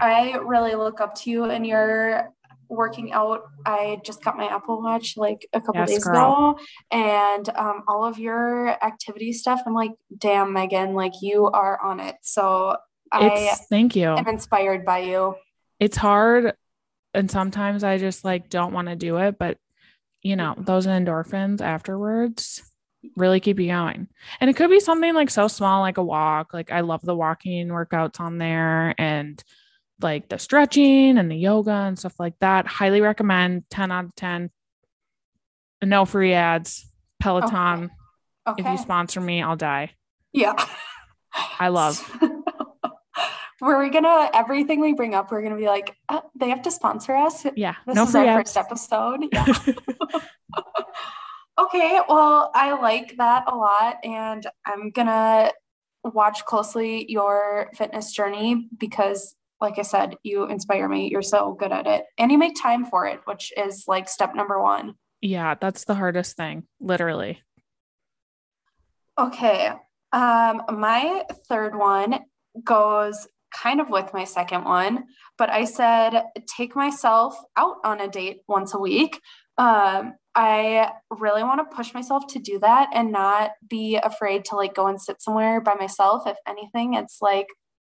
I 0.00 0.38
really 0.38 0.74
look 0.74 1.00
up 1.00 1.14
to 1.16 1.30
you 1.30 1.44
and 1.44 1.66
your 1.66 2.32
working 2.72 3.12
out. 3.12 3.42
I 3.64 4.00
just 4.04 4.24
got 4.24 4.36
my 4.36 4.46
Apple 4.46 4.82
Watch 4.82 5.16
like 5.16 5.46
a 5.52 5.60
couple 5.60 5.80
Yes, 5.80 5.90
days 5.90 6.04
girl. 6.04 6.56
ago, 6.56 6.58
and 6.90 7.48
um, 7.50 7.82
all 7.86 8.04
of 8.04 8.18
your 8.18 8.68
activity 8.84 9.32
stuff. 9.32 9.60
I'm 9.66 9.74
like, 9.74 9.92
damn, 10.16 10.52
Megan, 10.52 10.94
like 10.94 11.12
you 11.22 11.46
are 11.46 11.80
on 11.80 12.00
it. 12.00 12.16
So 12.22 12.76
I 13.12 13.56
thank 13.70 13.94
you. 13.94 14.08
I'm 14.08 14.26
inspired 14.28 14.84
by 14.84 15.00
you. 15.00 15.34
it's 15.78 15.96
hard 15.96 16.54
and 17.14 17.30
sometimes 17.30 17.84
i 17.84 17.98
just 17.98 18.24
like 18.24 18.48
don't 18.48 18.72
want 18.72 18.88
to 18.88 18.96
do 18.96 19.18
it 19.18 19.38
but 19.38 19.58
you 20.22 20.34
know 20.34 20.54
those 20.56 20.86
endorphins 20.86 21.60
afterwards 21.60 22.62
really 23.16 23.38
keep 23.40 23.58
you 23.60 23.66
going 23.66 24.08
and 24.40 24.48
it 24.48 24.56
could 24.56 24.70
be 24.70 24.80
something 24.80 25.12
like 25.14 25.28
so 25.28 25.46
small 25.48 25.80
like 25.82 25.98
a 25.98 26.02
walk 26.02 26.54
like 26.54 26.72
i 26.72 26.80
love 26.80 27.02
the 27.02 27.14
walking 27.14 27.68
workouts 27.68 28.18
on 28.18 28.38
there 28.38 28.94
and 28.96 29.44
like 30.02 30.28
the 30.28 30.38
stretching 30.38 31.18
and 31.18 31.30
the 31.30 31.36
yoga 31.36 31.70
and 31.70 31.98
stuff 31.98 32.18
like 32.18 32.34
that 32.40 32.66
highly 32.66 33.00
recommend 33.00 33.64
10 33.70 33.90
out 33.90 34.04
of 34.06 34.14
10 34.14 34.50
no 35.82 36.04
free 36.04 36.32
ads 36.32 36.90
peloton 37.20 37.90
Okay. 38.46 38.62
if 38.62 38.68
you 38.68 38.76
sponsor 38.76 39.20
me 39.20 39.40
i'll 39.40 39.56
die 39.56 39.92
yeah. 40.32 40.54
i 41.60 41.68
love 41.68 42.00
we're 43.62 43.88
gonna 43.90 44.28
everything 44.34 44.80
we 44.80 44.92
bring 44.92 45.14
up, 45.14 45.30
we're 45.30 45.40
gonna 45.40 45.56
be 45.56 45.68
like, 45.68 45.96
oh, 46.08 46.22
they 46.34 46.50
have 46.50 46.62
to 46.62 46.70
sponsor 46.70 47.14
us. 47.14 47.46
Yeah. 47.54 47.76
This 47.86 47.94
no 47.94 48.02
is 48.02 48.14
our 48.14 48.26
ads. 48.26 48.52
first 48.52 48.56
episode. 48.56 49.20
Yeah. 49.32 49.46
okay, 51.58 52.00
well, 52.08 52.50
I 52.54 52.72
like 52.80 53.16
that 53.18 53.44
a 53.46 53.54
lot, 53.54 53.98
and 54.02 54.44
I'm 54.66 54.90
gonna 54.90 55.52
watch 56.02 56.44
closely 56.44 57.10
your 57.10 57.70
fitness 57.76 58.12
journey 58.12 58.68
because 58.76 59.36
like 59.62 59.78
I 59.78 59.82
said, 59.82 60.16
you 60.22 60.44
inspire 60.44 60.88
me. 60.88 61.08
You're 61.08 61.22
so 61.22 61.56
good 61.58 61.72
at 61.72 61.86
it. 61.86 62.04
And 62.18 62.30
you 62.30 62.36
make 62.36 62.60
time 62.60 62.84
for 62.84 63.06
it, 63.06 63.20
which 63.24 63.52
is 63.56 63.84
like 63.86 64.08
step 64.08 64.34
number 64.34 64.60
one. 64.60 64.96
Yeah, 65.22 65.54
that's 65.54 65.84
the 65.84 65.94
hardest 65.94 66.36
thing, 66.36 66.64
literally. 66.80 67.40
Okay. 69.18 69.70
Um, 70.12 70.62
my 70.68 71.24
third 71.48 71.76
one 71.76 72.20
goes 72.64 73.28
kind 73.54 73.80
of 73.80 73.88
with 73.88 74.12
my 74.12 74.24
second 74.24 74.64
one, 74.64 75.04
but 75.38 75.48
I 75.48 75.64
said 75.64 76.24
take 76.56 76.74
myself 76.74 77.36
out 77.56 77.76
on 77.84 78.00
a 78.00 78.08
date 78.08 78.40
once 78.48 78.74
a 78.74 78.78
week. 78.78 79.20
Um, 79.58 80.14
I 80.34 80.90
really 81.10 81.42
want 81.42 81.60
to 81.60 81.76
push 81.76 81.92
myself 81.92 82.26
to 82.28 82.38
do 82.38 82.58
that 82.60 82.88
and 82.94 83.12
not 83.12 83.52
be 83.68 83.96
afraid 84.02 84.46
to 84.46 84.56
like 84.56 84.74
go 84.74 84.86
and 84.86 85.00
sit 85.00 85.20
somewhere 85.20 85.60
by 85.60 85.74
myself. 85.74 86.26
If 86.26 86.36
anything, 86.48 86.94
it's 86.94 87.18
like 87.20 87.46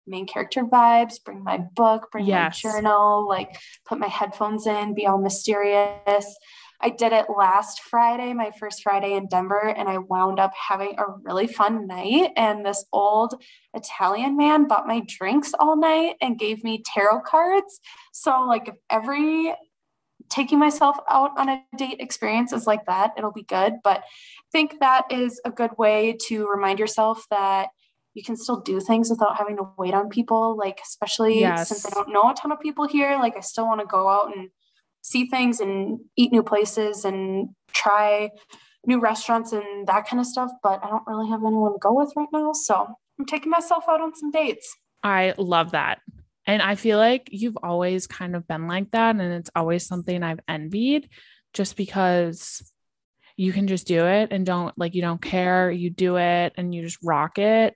main 0.08 0.26
character 0.28 0.64
vibes, 0.64 1.24
bring 1.24 1.44
my 1.44 1.58
book, 1.58 2.10
bring 2.12 2.26
Yes. 2.26 2.64
my 2.64 2.72
journal, 2.72 3.28
like 3.28 3.58
put 3.86 4.00
my 4.00 4.08
headphones 4.08 4.68
in, 4.68 4.94
be 4.94 5.06
all 5.06 5.18
mysterious. 5.18 6.38
I 6.82 6.90
did 6.90 7.14
it 7.14 7.28
last 7.36 7.82
Friday, 7.82 8.34
my 8.34 8.52
first 8.60 8.84
Friday 8.84 9.14
in 9.14 9.28
Denver, 9.28 9.74
and 9.76 9.88
I 9.88 9.98
wound 9.98 10.40
up 10.40 10.52
having 10.56 11.00
a 11.00 11.06
really 11.24 11.48
fun 11.48 11.88
night. 11.88 12.32
And 12.36 12.66
this 12.66 12.86
old 12.92 13.42
Italian 13.74 14.36
man 14.38 14.68
bought 14.68 14.86
my 14.86 15.02
drinks 15.08 15.54
all 15.58 15.78
night 15.78 16.16
and 16.22 16.38
gave 16.38 16.64
me 16.64 16.84
tarot 16.86 17.22
cards. 17.22 17.80
So, 18.12 18.42
like, 18.42 18.68
if 18.68 18.76
every 18.90 19.54
taking 20.30 20.60
myself 20.60 20.98
out 21.10 21.32
on 21.38 21.50
a 21.50 21.64
date 21.78 21.98
experience 22.00 22.52
is 22.52 22.68
like 22.68 22.86
that, 22.88 23.12
it'll 23.18 23.32
be 23.32 23.44
good. 23.44 23.76
But 23.84 24.00
I 24.00 24.04
think 24.52 24.80
that 24.80 25.06
is 25.12 25.40
a 25.46 25.52
good 25.52 25.72
way 25.78 26.18
to 26.28 26.48
remind 26.48 26.80
yourself 26.80 27.26
that 27.30 27.70
you 28.16 28.24
can 28.24 28.36
still 28.36 28.62
do 28.62 28.80
things 28.80 29.10
without 29.10 29.38
having 29.38 29.58
to 29.58 29.68
wait 29.78 29.94
on 29.94 30.10
people. 30.10 30.58
Like, 30.58 30.80
especially 30.82 31.42
Yes. 31.42 31.68
since 31.68 31.86
I 31.86 31.90
don't 31.92 32.12
know 32.12 32.30
a 32.30 32.34
ton 32.34 32.52
of 32.52 32.60
people 32.62 32.88
here, 32.88 33.18
like, 33.20 33.38
I 33.38 33.42
still 33.42 33.68
want 33.68 33.82
to 33.82 33.86
go 33.86 34.08
out 34.10 34.36
and 34.36 34.50
see 35.02 35.28
things 35.28 35.60
and 35.60 36.00
eat 36.16 36.32
new 36.32 36.42
places 36.42 37.06
and 37.06 37.50
try 37.74 38.32
new 38.88 39.00
restaurants 39.00 39.52
and 39.52 39.86
that 39.88 40.08
kind 40.08 40.20
of 40.20 40.26
stuff. 40.26 40.50
But 40.64 40.84
I 40.84 40.90
don't 40.90 41.06
really 41.06 41.30
have 41.30 41.44
anyone 41.46 41.74
to 41.74 41.80
go 41.80 41.94
with 41.94 42.14
right 42.16 42.28
now. 42.32 42.54
So 42.54 42.88
I'm 43.20 43.26
taking 43.26 43.52
myself 43.52 43.84
out 43.90 44.02
on 44.02 44.16
some 44.16 44.32
dates. 44.32 44.74
I 45.04 45.34
love 45.38 45.72
that. 45.72 46.00
And 46.48 46.62
I 46.62 46.76
feel 46.76 46.98
like 46.98 47.28
you've 47.32 47.58
always 47.62 48.08
kind 48.08 48.36
of 48.36 48.48
been 48.48 48.68
like 48.68 48.92
that. 48.92 49.16
And 49.16 49.34
it's 49.34 49.50
always 49.56 49.86
something 49.86 50.24
I've 50.24 50.40
envied 50.48 51.10
just 51.54 51.76
because 51.76 52.72
you 53.36 53.52
can 53.52 53.68
just 53.68 53.88
do 53.88 54.06
it 54.06 54.32
and 54.32 54.46
don't 54.46 54.78
like, 54.78 54.96
you 54.96 55.02
don't 55.02 55.22
care. 55.22 55.70
You 55.70 55.90
do 55.90 56.18
it 56.18 56.54
and 56.56 56.74
you 56.74 56.82
just 56.84 57.00
rock 57.04 57.40
it. 57.40 57.76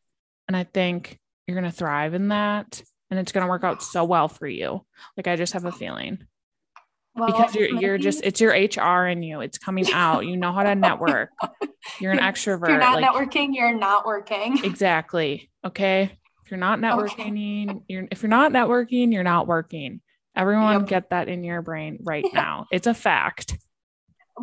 And 0.49 0.57
I 0.57 0.63
think 0.63 1.19
you're 1.47 1.53
going 1.59 1.71
to 1.71 1.75
thrive 1.77 2.15
in 2.15 2.29
that. 2.29 2.81
And 3.11 3.19
it's 3.19 3.31
going 3.31 3.45
to 3.45 3.49
work 3.49 3.63
out 3.63 3.83
so 3.83 4.03
well 4.03 4.27
for 4.27 4.47
you. 4.47 4.83
Like, 5.15 5.27
I 5.27 5.35
just 5.35 5.53
have 5.53 5.63
a 5.65 5.71
feeling 5.71 6.25
Well, 7.15 7.27
because 7.27 7.53
you're, 7.55 7.69
you're 7.69 7.97
just, 7.99 8.21
it's 8.23 8.41
your 8.41 8.51
HR 8.51 9.05
in 9.07 9.21
you. 9.21 9.41
It's 9.41 9.59
coming 9.59 9.85
out. 9.93 10.25
You 10.25 10.35
know 10.37 10.51
how 10.51 10.63
to 10.63 10.73
network. 10.73 11.29
You're 12.01 12.11
an 12.13 12.17
extrovert. 12.19 12.63
If 12.63 12.69
you're 12.69 12.79
not 12.79 12.99
like- 13.01 13.05
networking, 13.31 13.49
you're 13.53 13.77
not 13.77 14.05
working. 14.07 14.57
Exactly. 14.63 15.51
Okay. 15.63 16.17
If 16.45 16.51
you're 16.51 16.59
not 16.59 16.79
Okay. 16.83 16.87
networking, 16.87 17.83
you're 17.87 18.07
if 18.09 18.23
you're 18.23 18.29
not 18.29 18.51
networking, 18.51 19.13
you're 19.13 19.21
not 19.23 19.45
working. 19.45 20.01
Everyone 20.35 20.79
Yep. 20.79 20.87
get 20.87 21.09
that 21.11 21.27
in 21.27 21.43
your 21.43 21.61
brain 21.61 21.99
right 22.01 22.25
Yeah. 22.25 22.41
now. 22.41 22.65
It's 22.71 22.87
a 22.87 22.95
fact. 22.95 23.55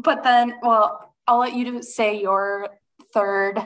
But 0.04 0.22
then, 0.22 0.54
well, 0.62 1.14
I'll 1.26 1.38
let 1.38 1.54
you 1.54 1.64
do- 1.64 1.82
say 1.82 2.20
your 2.20 2.68
third 3.12 3.58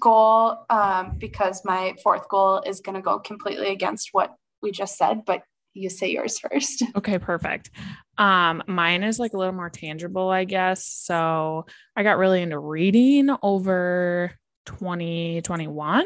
goal 0.00 0.64
um, 0.70 1.16
because 1.18 1.62
my 1.64 1.94
fourth 2.02 2.28
goal 2.28 2.62
is 2.66 2.80
going 2.80 2.96
to 2.96 3.02
go 3.02 3.18
completely 3.18 3.68
against 3.68 4.10
what 4.12 4.34
we 4.62 4.70
just 4.70 4.96
said. 4.96 5.24
But 5.24 5.42
you 5.74 5.90
say 5.90 6.10
yours 6.10 6.38
first. 6.38 6.82
Okay, 6.96 7.18
perfect. 7.18 7.70
Um, 8.16 8.62
mine 8.66 9.04
is 9.04 9.18
like 9.18 9.32
a 9.32 9.38
little 9.38 9.54
more 9.54 9.70
tangible, 9.70 10.28
I 10.28 10.44
guess. 10.44 10.84
So 10.84 11.66
I 11.94 12.02
got 12.02 12.18
really 12.18 12.42
into 12.42 12.58
reading 12.58 13.30
over 13.42 14.32
2021. 14.66 16.04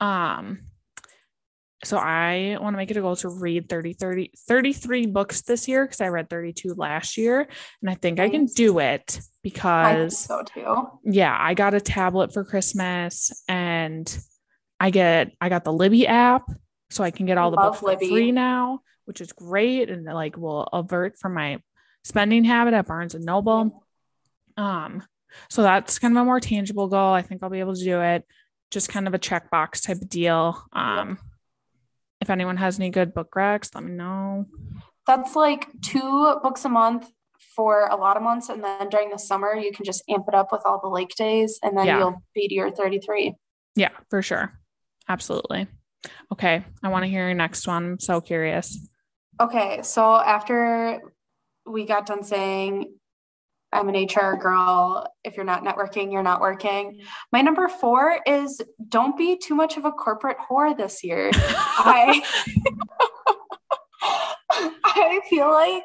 Um, 0.00 0.60
so 1.84 1.98
I 1.98 2.56
want 2.60 2.72
to 2.72 2.78
make 2.78 2.90
it 2.90 2.96
a 2.96 3.02
goal 3.02 3.16
to 3.16 3.28
read 3.28 3.68
30, 3.68 3.92
30, 3.92 4.32
33 4.48 5.06
books 5.06 5.42
this 5.42 5.68
year 5.68 5.84
because 5.84 6.00
I 6.00 6.08
read 6.08 6.30
32 6.30 6.74
last 6.74 7.16
year. 7.18 7.46
And 7.82 7.90
I 7.90 7.94
think 7.94 8.18
I 8.18 8.30
can 8.30 8.46
do 8.46 8.78
it 8.78 9.20
I 9.84 9.94
think 9.94 10.14
because 10.14 10.18
so 10.18 10.42
too. 10.42 10.88
yeah, 11.04 11.36
I 11.38 11.54
got 11.54 11.74
a 11.74 11.80
tablet 11.80 12.32
for 12.32 12.44
Christmas 12.44 13.30
and 13.46 14.18
I 14.80 14.90
get 14.90 15.32
I 15.40 15.48
got 15.48 15.64
the 15.64 15.72
Libby 15.72 16.06
app 16.06 16.50
so 16.90 17.04
I 17.04 17.10
can 17.10 17.26
get 17.26 17.36
all 17.38 17.50
the 17.50 17.56
Love 17.56 17.72
books 17.74 17.80
for 17.80 17.86
Libby. 17.86 18.08
free 18.08 18.32
now, 18.32 18.80
which 19.04 19.20
is 19.20 19.32
great 19.32 19.90
and 19.90 20.04
like 20.04 20.36
will 20.36 20.62
avert 20.72 21.18
from 21.18 21.34
my 21.34 21.60
spending 22.04 22.44
habit 22.44 22.74
at 22.74 22.86
Barnes 22.86 23.14
and 23.14 23.24
Noble. 23.24 23.84
Um 24.56 25.02
so 25.50 25.62
that's 25.62 25.98
kind 25.98 26.16
of 26.16 26.22
a 26.22 26.24
more 26.24 26.40
tangible 26.40 26.88
goal. 26.88 27.12
I 27.12 27.20
think 27.22 27.42
I'll 27.42 27.50
be 27.50 27.60
able 27.60 27.74
to 27.74 27.84
do 27.84 28.00
it. 28.00 28.24
Just 28.70 28.88
kind 28.88 29.06
of 29.06 29.14
a 29.14 29.18
checkbox 29.18 29.86
type 29.86 30.00
of 30.00 30.08
deal. 30.08 30.62
Um 30.72 31.18
if 32.26 32.30
anyone 32.30 32.56
has 32.56 32.80
any 32.80 32.90
good 32.90 33.14
book 33.14 33.30
recs, 33.36 33.72
let 33.72 33.84
me 33.84 33.92
know. 33.92 34.46
That's 35.06 35.36
like 35.36 35.68
two 35.80 36.34
books 36.42 36.64
a 36.64 36.68
month 36.68 37.08
for 37.54 37.86
a 37.86 37.94
lot 37.94 38.16
of 38.16 38.24
months. 38.24 38.48
And 38.48 38.64
then 38.64 38.88
during 38.88 39.10
the 39.10 39.18
summer, 39.18 39.54
you 39.54 39.70
can 39.70 39.84
just 39.84 40.02
amp 40.08 40.24
it 40.26 40.34
up 40.34 40.50
with 40.50 40.62
all 40.64 40.80
the 40.82 40.88
lake 40.88 41.14
days 41.14 41.60
and 41.62 41.78
then 41.78 41.86
Yeah. 41.86 41.98
you'll 41.98 42.22
be 42.34 42.48
to 42.48 42.54
your 42.54 42.72
33. 42.72 43.36
Yeah, 43.76 43.90
for 44.10 44.22
sure. 44.22 44.58
Absolutely. 45.08 45.68
Okay. 46.32 46.64
I 46.82 46.88
want 46.88 47.04
to 47.04 47.08
hear 47.08 47.26
your 47.26 47.34
next 47.34 47.68
one. 47.68 47.84
I'm 47.92 48.00
so 48.00 48.20
curious. 48.20 48.88
Okay, 49.40 49.82
so 49.82 50.16
after 50.16 51.00
we 51.64 51.84
got 51.84 52.06
done 52.06 52.24
saying 52.24 52.92
I'm 53.76 53.90
an 53.90 54.04
HR 54.04 54.36
girl, 54.36 55.06
if 55.22 55.36
you're 55.36 55.44
not 55.44 55.64
networking, 55.64 56.10
you're 56.10 56.22
not 56.22 56.40
working. 56.40 57.02
My 57.30 57.42
number 57.42 57.68
four 57.68 58.20
is 58.26 58.60
don't 58.88 59.18
be 59.18 59.36
too 59.36 59.54
much 59.54 59.76
of 59.76 59.84
a 59.84 59.92
corporate 59.92 60.38
whore 60.38 60.76
this 60.76 61.04
year. 61.04 61.30
I 61.34 62.22
I 64.84 65.20
feel 65.28 65.50
like 65.50 65.84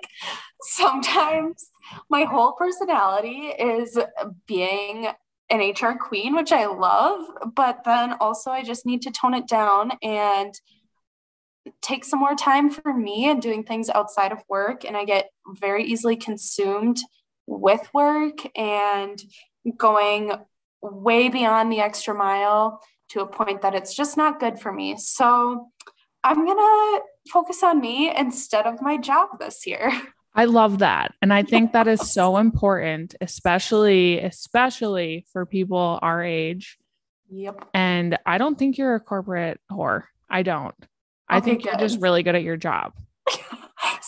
sometimes 0.62 1.70
my 2.10 2.24
whole 2.24 2.54
personality 2.54 3.48
is 3.60 4.00
being 4.48 5.10
an 5.50 5.60
HR 5.60 5.98
queen, 5.98 6.34
which 6.34 6.54
I 6.54 6.68
love, 6.68 7.26
but 7.56 7.84
then 7.84 8.14
also 8.22 8.52
I 8.52 8.64
just 8.64 8.86
need 8.86 9.02
to 9.02 9.12
tone 9.12 9.34
it 9.34 9.48
down 9.48 9.92
and 10.02 10.54
take 11.82 12.06
some 12.06 12.20
more 12.20 12.36
time 12.36 12.70
for 12.70 12.94
me 12.94 13.30
and 13.30 13.42
doing 13.42 13.64
things 13.64 13.90
outside 13.90 14.32
of 14.32 14.42
work. 14.48 14.86
And 14.86 14.96
I 14.96 15.04
get 15.04 15.30
very 15.60 15.84
easily 15.84 16.16
consumed 16.16 16.98
with 17.52 17.94
work 17.94 18.40
and 18.58 19.22
going 19.78 20.32
way 20.82 21.30
beyond 21.30 21.72
the 21.72 21.80
extra 21.80 22.14
mile 22.14 22.82
to 23.10 23.20
a 23.22 23.28
point 23.28 23.62
that 23.62 23.76
it's 23.76 23.94
just 23.94 24.18
not 24.18 24.40
good 24.40 24.60
for 24.60 24.72
me. 24.72 24.98
So 24.98 25.70
I'm 26.24 26.46
going 26.46 26.58
to 26.58 27.02
focus 27.30 27.62
on 27.62 27.82
me 27.82 28.16
instead 28.16 28.66
of 28.66 28.82
my 28.82 28.98
job 28.98 29.40
this 29.40 29.68
year. 29.68 29.92
I 30.34 30.46
love 30.46 30.80
that. 30.80 31.14
And 31.22 31.34
I 31.34 31.44
think 31.44 31.74
that 31.74 31.90
is 31.90 32.14
so 32.14 32.38
important, 32.38 33.16
especially, 33.20 34.20
especially 34.20 35.26
for 35.34 35.46
people 35.46 36.00
our 36.02 36.24
age. 36.24 36.78
Yep. 37.30 37.66
And 37.74 38.18
I 38.26 38.38
don't 38.38 38.58
think 38.58 38.78
you're 38.78 38.96
a 38.96 39.02
corporate 39.02 39.60
whore. 39.70 40.04
I 40.30 40.44
don't. 40.44 40.76
I 41.28 41.38
Okay, 41.38 41.52
think 41.52 41.66
you're 41.66 41.76
just 41.76 42.00
really 42.00 42.24
good 42.24 42.36
at 42.36 42.44
your 42.44 42.56
job. 42.56 42.94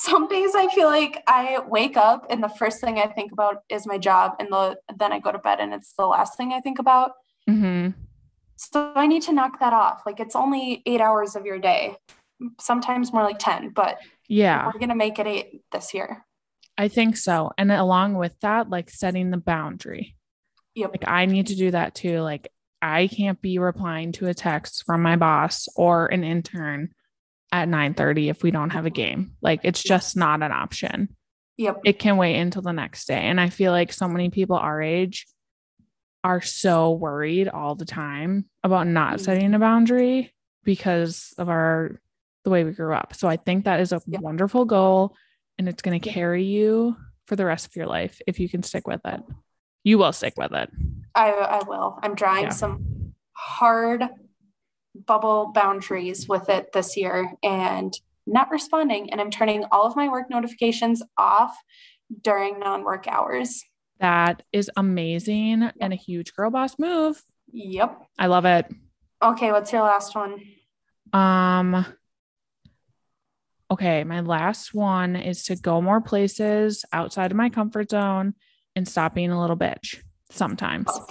Some 0.03 0.27
days 0.27 0.53
I 0.53 0.67
feel 0.75 0.87
like 0.87 1.23
I 1.27 1.59
wake 1.65 1.95
up 1.95 2.25
and 2.29 2.43
the 2.43 2.49
first 2.49 2.81
thing 2.81 2.99
I 2.99 3.07
think 3.07 3.31
about 3.31 3.63
is 3.69 3.87
my 3.87 3.97
job 3.97 4.33
and 4.37 4.49
the 4.51 4.75
then 4.97 5.13
I 5.13 5.19
go 5.19 5.31
to 5.31 5.37
bed 5.37 5.61
and 5.61 5.73
it's 5.73 5.93
the 5.93 6.05
last 6.05 6.35
thing 6.35 6.51
I 6.51 6.59
think 6.59 6.77
about. 6.77 7.11
hmm 7.47 7.91
So 8.57 8.91
I 8.97 9.07
need 9.07 9.21
to 9.23 9.31
knock 9.31 9.61
that 9.61 9.71
off. 9.71 10.01
Like 10.05 10.19
it's 10.19 10.35
only 10.35 10.83
8 10.85 10.99
hours 10.99 11.37
of 11.37 11.45
your 11.45 11.57
day. 11.57 11.95
Sometimes 12.59 13.13
more 13.13 13.23
like 13.23 13.39
10, 13.39 13.69
but 13.69 13.97
Yeah, 14.27 14.65
we're 14.65 14.73
going 14.73 14.89
to 14.89 14.95
make 14.95 15.19
it 15.19 15.27
8 15.27 15.61
this 15.71 15.93
year. 15.93 16.25
I 16.77 16.89
think 16.89 17.15
so. 17.15 17.51
And 17.57 17.71
along 17.71 18.15
with 18.15 18.37
that, 18.41 18.69
like 18.69 18.89
setting 18.89 19.31
the 19.31 19.37
boundary. 19.37 20.17
Yep. 20.75 20.89
Like 20.91 21.07
I 21.07 21.27
need 21.27 21.47
to 21.47 21.55
do 21.55 21.71
that 21.71 21.95
too. 21.95 22.19
Like 22.19 22.51
I 22.81 23.07
can't 23.07 23.41
be 23.41 23.57
replying 23.57 24.11
to 24.13 24.27
a 24.27 24.33
text 24.33 24.83
from 24.85 25.01
my 25.01 25.15
boss 25.15 25.69
or 25.77 26.07
an 26.07 26.25
intern 26.25 26.93
at 27.53 27.69
9:30 27.69 28.29
if 28.29 28.41
we 28.43 28.49
don't 28.51 28.71
have 28.71 28.85
a 28.87 28.89
game. 28.89 29.33
Like 29.41 29.61
it's 29.63 29.81
just 29.81 30.17
not 30.17 30.41
an 30.41 30.51
option. 30.51 31.15
Yep. 31.57 31.81
It 31.85 31.99
can 31.99 32.17
wait 32.17 32.37
until 32.39 32.63
the 32.63 32.73
next 32.73 33.05
day. 33.05 33.21
And 33.21 33.39
I 33.39 33.49
feel 33.49 33.71
like 33.71 33.93
so 33.93 34.07
many 34.09 34.29
people 34.31 34.55
our 34.57 34.81
age 34.81 35.27
are 36.23 36.41
so 36.41 36.91
worried 36.91 37.47
all 37.47 37.75
the 37.75 37.85
time 37.85 38.45
about 38.63 38.87
not 38.87 39.15
Mhm. 39.15 39.19
setting 39.21 39.53
a 39.53 39.59
boundary 39.59 40.33
because 40.63 41.33
of 41.37 41.47
our 41.47 41.99
the 42.43 42.49
way 42.49 42.63
we 42.65 42.71
grew 42.71 42.93
up. 42.93 43.13
So 43.15 43.27
I 43.29 43.37
think 43.37 43.63
that 43.65 43.79
is 43.79 43.93
a 43.93 44.01
Yeah. 44.07 44.19
wonderful 44.19 44.65
goal 44.65 45.15
and 45.57 45.69
it's 45.69 45.81
going 45.81 45.97
to 46.01 46.09
carry 46.09 46.43
you 46.43 46.97
for 47.27 47.35
the 47.37 47.45
rest 47.45 47.67
of 47.67 47.75
your 47.75 47.85
life 47.85 48.19
if 48.27 48.37
you 48.39 48.49
can 48.49 48.63
stick 48.63 48.85
with 48.87 48.99
it. 49.05 49.21
You 49.83 49.97
will 49.99 50.11
stick 50.11 50.33
with 50.37 50.51
it. 50.53 50.69
I 51.15 51.29
I 51.31 51.61
will. 51.67 51.99
I'm 52.01 52.15
drawing 52.15 52.45
Yeah. 52.45 52.49
some 52.49 53.13
hard 53.37 54.03
bubble 54.95 55.51
boundaries 55.53 56.27
with 56.27 56.49
it 56.49 56.71
this 56.73 56.95
year 56.97 57.33
and 57.41 57.93
not 58.25 58.51
responding. 58.51 59.11
And 59.11 59.19
I'm 59.19 59.31
turning 59.31 59.65
all 59.71 59.85
of 59.85 59.95
my 59.95 60.07
work 60.07 60.29
notifications 60.29 61.01
off 61.17 61.55
during 62.21 62.59
non-work 62.59 63.07
hours. 63.07 63.63
That 63.99 64.43
is 64.51 64.69
amazing 64.75 65.69
and 65.79 65.93
a 65.93 65.97
huge 65.97 66.33
girl 66.33 66.49
boss 66.49 66.77
move. 66.77 67.21
Yep. 67.51 68.01
I 68.17 68.27
love 68.27 68.45
it. 68.45 68.65
Okay, 69.21 69.51
what's 69.51 69.71
your 69.71 69.83
last 69.83 70.15
one? 70.15 70.41
Um 71.13 71.85
okay, 73.71 74.03
my 74.03 74.19
last 74.21 74.73
one 74.73 75.15
is 75.15 75.43
to 75.45 75.55
go 75.55 75.81
more 75.81 76.01
places 76.01 76.85
outside 76.91 77.31
of 77.31 77.37
my 77.37 77.49
comfort 77.49 77.89
zone 77.91 78.33
and 78.75 78.87
stop 78.87 79.15
being 79.15 79.31
a 79.31 79.39
little 79.39 79.57
bitch 79.57 79.97
sometimes. 80.29 80.87
Oh, 80.89 81.05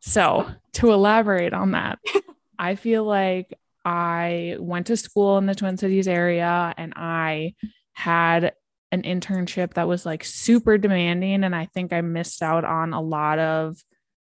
So, 0.00 0.48
to 0.74 0.92
elaborate 0.92 1.52
on 1.52 1.72
that, 1.72 1.98
I 2.62 2.76
feel 2.76 3.02
like 3.02 3.58
I 3.84 4.56
went 4.60 4.86
to 4.86 4.96
school 4.96 5.36
in 5.38 5.46
the 5.46 5.54
Twin 5.56 5.76
Cities 5.76 6.06
area 6.06 6.72
and 6.76 6.92
I 6.94 7.54
had 7.92 8.52
an 8.92 9.02
internship 9.02 9.74
that 9.74 9.88
was 9.88 10.06
like 10.06 10.22
super 10.22 10.78
demanding. 10.78 11.42
And 11.42 11.56
I 11.56 11.66
think 11.66 11.92
I 11.92 12.02
missed 12.02 12.40
out 12.40 12.64
on 12.64 12.92
a 12.92 13.00
lot 13.00 13.40
of 13.40 13.82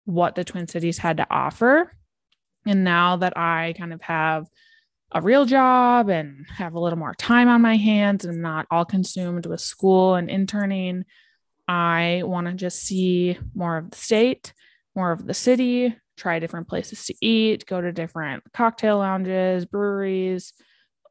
what 0.06 0.36
the 0.36 0.46
Twin 0.46 0.70
Cities 0.70 0.98
had 0.98 1.18
to 1.18 1.28
offer. 1.30 1.92
And 2.66 2.86
now 2.86 3.18
that 3.18 3.38
I 3.38 3.74
kind 3.78 3.92
of 3.92 4.02
have 4.04 4.48
a 5.12 5.20
real 5.20 5.44
job 5.44 6.08
and 6.08 6.46
have 6.56 6.74
a 6.74 6.80
little 6.80 6.98
more 6.98 7.16
time 7.16 7.50
on 7.50 7.62
my 7.62 7.76
hands 7.76 8.24
and 8.24 8.42
not 8.42 8.66
all 8.72 8.86
consumed 8.86 9.46
with 9.46 9.60
school 9.60 10.16
and 10.16 10.30
interning, 10.30 11.04
I 11.68 12.22
want 12.24 12.48
to 12.48 12.54
just 12.54 12.80
see 12.80 13.38
more 13.54 13.76
of 13.76 13.92
the 13.92 13.98
state, 13.98 14.54
more 14.96 15.12
of 15.12 15.26
the 15.26 15.34
city, 15.34 15.98
try 16.22 16.40
different 16.40 16.68
places 16.68 17.06
to 17.08 17.16
eat, 17.20 17.66
go 17.66 17.82
to 17.82 17.92
different 17.92 18.44
cocktail 18.54 19.00
lounges, 19.00 19.66
breweries, 19.66 20.54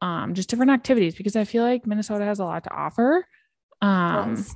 um, 0.01 0.33
just 0.33 0.49
different 0.49 0.71
activities 0.71 1.15
because 1.15 1.35
I 1.35 1.43
feel 1.43 1.63
like 1.63 1.85
Minnesota 1.85 2.23
has 2.23 2.39
a 2.39 2.45
lot 2.45 2.63
to 2.63 2.73
offer. 2.73 3.25
Um, 3.81 4.35
Yes. 4.35 4.55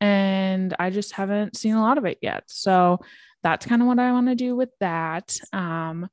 and 0.00 0.76
I 0.78 0.90
just 0.90 1.12
haven't 1.12 1.56
seen 1.56 1.74
a 1.74 1.82
lot 1.82 1.98
of 1.98 2.04
it 2.04 2.18
yet. 2.22 2.44
So 2.46 3.00
that's 3.42 3.66
kind 3.66 3.82
of 3.82 3.88
what 3.88 3.98
I 3.98 4.12
want 4.12 4.28
to 4.28 4.34
do 4.36 4.54
with 4.54 4.70
that. 4.80 5.36
Um, 5.52 6.08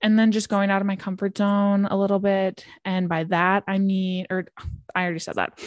and 0.00 0.18
then 0.18 0.32
just 0.32 0.48
going 0.48 0.70
out 0.70 0.80
of 0.80 0.86
my 0.86 0.96
comfort 0.96 1.36
zone 1.36 1.86
a 1.86 1.96
little 1.96 2.18
bit. 2.18 2.64
And 2.84 3.08
by 3.08 3.24
that, 3.24 3.64
I 3.66 3.78
mean, 3.78 4.26
or 4.30 4.46
I 4.94 5.04
already 5.04 5.18
said 5.18 5.36
that, 5.36 5.58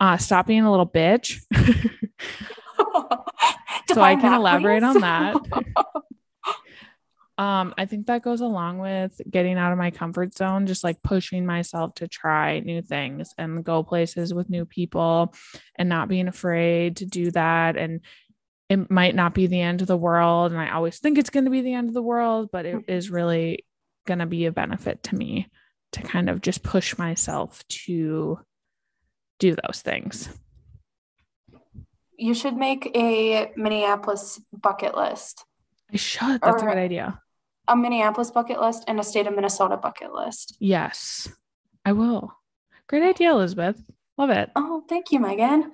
uh, 0.00 0.16
stop 0.16 0.46
being 0.46 0.64
a 0.64 0.70
little 0.70 0.88
bitch. 0.88 1.38
so 3.92 4.00
I 4.00 4.16
can 4.16 4.32
elaborate 4.32 4.82
on 4.82 5.00
that. 5.00 5.36
um, 7.38 7.74
I 7.76 7.84
think 7.84 8.06
that 8.06 8.22
goes 8.22 8.40
along 8.40 8.78
with 8.78 9.20
getting 9.28 9.58
out 9.58 9.72
of 9.72 9.78
my 9.78 9.90
comfort 9.90 10.34
zone, 10.34 10.66
just 10.66 10.82
like 10.82 11.02
pushing 11.02 11.44
myself 11.44 11.94
to 11.96 12.08
try 12.08 12.60
new 12.60 12.80
things 12.80 13.34
and 13.36 13.62
go 13.62 13.82
places 13.82 14.32
with 14.32 14.48
new 14.48 14.64
people 14.64 15.34
and 15.76 15.88
not 15.88 16.08
being 16.08 16.28
afraid 16.28 16.96
to 16.96 17.04
do 17.04 17.30
that. 17.32 17.76
And 17.76 18.00
it 18.70 18.90
might 18.90 19.14
not 19.14 19.34
be 19.34 19.46
the 19.46 19.60
end 19.60 19.82
of 19.82 19.86
the 19.86 19.96
world. 19.96 20.52
And 20.52 20.60
I 20.60 20.70
always 20.70 20.98
think 20.98 21.18
it's 21.18 21.30
going 21.30 21.44
to 21.44 21.50
be 21.50 21.60
the 21.60 21.74
end 21.74 21.88
of 21.88 21.94
the 21.94 22.02
world, 22.02 22.48
but 22.50 22.64
it 22.64 22.84
is 22.88 23.10
really 23.10 23.66
going 24.06 24.20
to 24.20 24.26
be 24.26 24.46
a 24.46 24.52
benefit 24.52 25.02
to 25.04 25.14
me 25.14 25.48
to 25.92 26.02
kind 26.02 26.30
of 26.30 26.40
just 26.40 26.62
push 26.62 26.96
myself 26.96 27.66
to 27.68 28.38
do 29.38 29.54
those 29.66 29.82
things. 29.82 30.30
you 32.18 32.32
should 32.32 32.56
make 32.56 32.90
a 32.96 33.52
Minneapolis 33.56 34.40
bucket 34.52 34.96
list, 34.96 35.44
I 35.92 35.96
should. 35.96 36.40
That's 36.40 36.62
a 36.62 36.66
good 36.66 36.78
idea. 36.78 37.20
A 37.68 37.76
Minneapolis 37.76 38.30
bucket 38.30 38.60
list, 38.60 38.84
and 38.86 39.00
a 39.00 39.04
state 39.04 39.26
of 39.26 39.34
Minnesota 39.34 39.76
bucket 39.76 40.12
list. 40.12 40.56
Yes, 40.60 41.28
I 41.84 41.92
will. 41.92 42.32
Great 42.88 43.02
idea, 43.02 43.32
Elizabeth. 43.32 43.82
Love 44.16 44.30
it. 44.30 44.50
Oh, 44.56 44.84
thank 44.88 45.12
you, 45.12 45.20
Megan. 45.20 45.72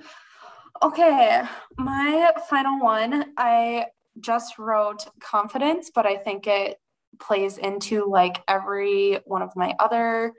Okay, 0.82 1.42
my 1.76 2.32
final 2.48 2.80
one. 2.80 3.32
I 3.36 3.86
just 4.20 4.58
wrote 4.58 5.06
confidence, 5.20 5.90
but 5.94 6.06
I 6.06 6.16
think 6.16 6.46
it 6.46 6.78
plays 7.20 7.58
into 7.58 8.08
like 8.08 8.42
every 8.48 9.20
one 9.26 9.42
of 9.42 9.54
my 9.54 9.74
other 9.78 10.32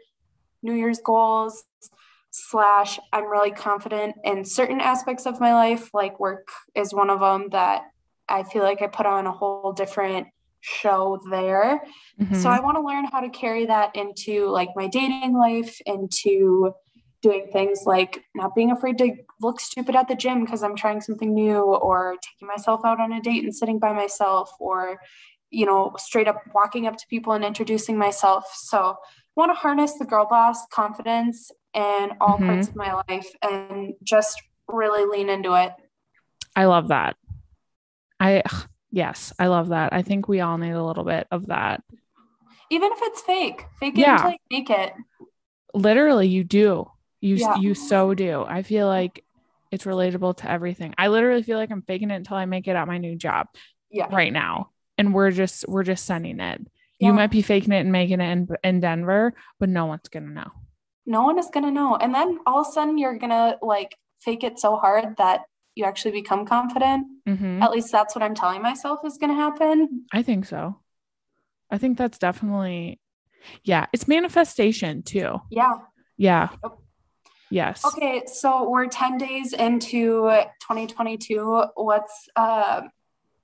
New 0.62 0.74
Year's 0.74 1.00
goals. 1.04 1.64
Slash, 2.32 3.00
I'm 3.12 3.30
really 3.30 3.52
confident 3.52 4.16
in 4.24 4.44
certain 4.44 4.82
aspects 4.82 5.28
of 5.28 5.40
my 5.40 5.54
life, 5.54 5.92
like 5.94 6.20
work 6.20 6.48
is 6.74 6.92
one 6.92 7.12
of 7.12 7.20
them 7.20 7.50
that 7.52 7.84
I 8.28 8.42
feel 8.42 8.64
like 8.64 8.82
I 8.82 8.88
put 8.88 9.06
on 9.06 9.28
a 9.28 9.32
whole 9.32 9.72
different 9.72 10.28
show 10.64 11.20
there. 11.30 11.84
So 12.32 12.50
Mhm. 12.50 12.58
I 12.58 12.60
want 12.62 12.78
to 12.78 12.82
learn 12.82 13.06
how 13.06 13.20
to 13.20 13.30
carry 13.30 13.66
that 13.66 13.96
into 13.96 14.48
like 14.48 14.70
my 14.76 14.88
dating 14.88 15.38
life, 15.38 15.80
into 15.86 16.74
doing 17.22 17.48
things 17.52 17.84
like 17.86 18.24
not 18.34 18.56
being 18.56 18.72
afraid 18.72 18.98
to 18.98 19.16
look 19.42 19.60
stupid 19.60 19.96
at 19.96 20.08
the 20.08 20.16
gym 20.16 20.44
because 20.44 20.64
I'm 20.64 20.76
trying 20.76 21.02
something 21.02 21.34
new, 21.34 21.60
or 21.60 22.16
taking 22.22 22.48
myself 22.48 22.82
out 22.86 23.00
on 23.00 23.12
a 23.12 23.22
date 23.22 23.44
and 23.44 23.56
sitting 23.56 23.78
by 23.78 23.94
myself, 23.94 24.50
or 24.60 25.00
you 25.52 25.66
know, 25.66 25.92
straight 25.98 26.28
up 26.28 26.42
walking 26.56 26.88
up 26.88 26.98
to 26.98 27.06
people 27.10 27.34
and 27.34 27.46
introducing 27.46 27.98
myself. 27.98 28.46
So 28.56 28.80
I 28.80 28.96
want 29.36 29.52
to 29.52 29.56
harness 29.56 29.94
the 30.00 30.06
girl 30.06 30.26
boss 30.26 30.66
confidence 30.74 31.52
in 31.74 32.12
all 32.20 32.40
Mhm. 32.40 32.48
parts 32.48 32.70
of 32.70 32.76
my 32.76 33.02
life 33.08 33.30
and 33.42 33.94
just 34.02 34.42
really 34.68 35.06
lean 35.06 35.30
into 35.30 35.54
it. 35.54 35.74
I 36.56 36.66
love 36.66 36.88
that. 36.88 37.16
I 38.20 38.42
yes, 38.94 39.34
I 39.38 39.48
love 39.48 39.70
that. 39.70 39.92
I 39.92 40.02
think 40.04 40.28
we 40.30 40.40
all 40.40 40.58
need 40.58 40.72
a 40.72 40.84
little 40.84 41.04
bit 41.04 41.28
of 41.32 41.48
that. 41.48 41.84
Even 42.70 42.92
if 42.94 43.00
it's 43.02 43.22
fake, 43.22 43.66
fake 43.80 43.96
it 43.98 44.02
Yeah. 44.02 44.16
until 44.16 44.32
you 44.32 44.38
make 44.52 44.70
it. 44.70 44.94
Literally, 45.74 46.28
you 46.28 46.44
do. 46.44 46.90
You 47.20 47.36
Yeah. 47.36 47.56
you 47.58 47.74
so 47.74 48.14
do. 48.14 48.44
I 48.48 48.62
feel 48.64 48.88
like 48.88 49.26
it's 49.72 49.86
relatable 49.86 50.38
to 50.38 50.50
everything. 50.50 50.94
I 50.98 51.08
literally 51.08 51.44
feel 51.44 51.58
like 51.58 51.72
I'm 51.72 51.82
faking 51.82 52.12
it 52.12 52.16
until 52.16 52.38
I 52.38 52.46
make 52.46 52.68
it 52.68 52.76
at 52.76 52.88
my 52.88 52.98
new 53.00 53.16
job 53.16 53.48
Yeah. 53.90 54.08
right 54.16 54.32
now. 54.32 54.70
And 54.98 55.14
we're 55.14 55.32
just 55.32 55.66
we're 55.68 55.84
just 55.84 56.06
sending 56.06 56.40
it. 56.40 56.62
Yeah. 57.00 57.08
You 57.08 57.14
might 57.14 57.32
be 57.32 57.42
faking 57.42 57.74
it 57.74 57.80
and 57.80 57.92
making 57.92 58.22
it 58.22 58.32
in, 58.32 58.48
in 58.64 58.80
Denver, 58.80 59.34
but 59.60 59.70
no 59.70 59.86
one's 59.88 60.08
gonna 60.10 60.28
know. 60.28 60.52
no 61.06 61.24
one 61.24 61.38
is 61.38 61.50
going 61.52 61.66
to 61.66 61.72
know. 61.72 61.98
And 61.98 62.16
then 62.16 62.40
all 62.46 62.62
of 62.62 62.68
a 62.68 62.72
sudden 62.72 62.98
you're 62.98 63.18
going 63.18 63.30
to 63.30 63.58
like 63.62 63.98
fake 64.22 64.42
it 64.46 64.58
so 64.58 64.78
hard 64.78 65.18
that 65.18 65.42
you 65.76 65.86
actually 65.86 66.12
become 66.12 66.46
confident. 66.46 67.08
Mhm. 67.28 67.62
At 67.62 67.72
least 67.72 67.92
that's 67.92 68.16
what 68.16 68.24
I'm 68.24 68.36
telling 68.36 68.62
myself 68.62 69.00
is 69.06 69.18
going 69.18 69.32
to 69.32 69.36
happen. 69.36 70.06
I 70.12 70.22
think 70.22 70.46
so. 70.46 70.80
I 71.72 71.78
think 71.78 71.98
that's 71.98 72.20
definitely, 72.20 73.00
yeah, 73.64 73.88
it's 73.92 74.08
manifestation 74.08 75.02
too. 75.04 75.42
Yeah. 75.50 75.74
Yeah. 76.18 76.50
Yes. 77.50 77.84
Okay. 77.86 78.24
So 78.28 78.70
we're 78.70 78.88
10 78.88 79.18
days 79.18 79.54
into 79.54 80.30
2022. 80.62 81.64
What's 81.76 82.30
uh, 82.36 82.82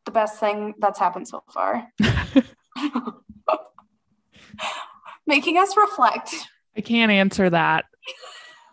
the 0.06 0.12
best 0.12 0.40
thing 0.40 0.76
that's 0.80 1.00
happened 1.00 1.28
so 1.28 1.44
far? 1.52 1.88
Making 5.28 5.58
us 5.58 5.76
reflect. 5.78 6.34
I 6.78 6.82
can't 6.82 7.12
answer 7.12 7.50
that. 7.50 7.86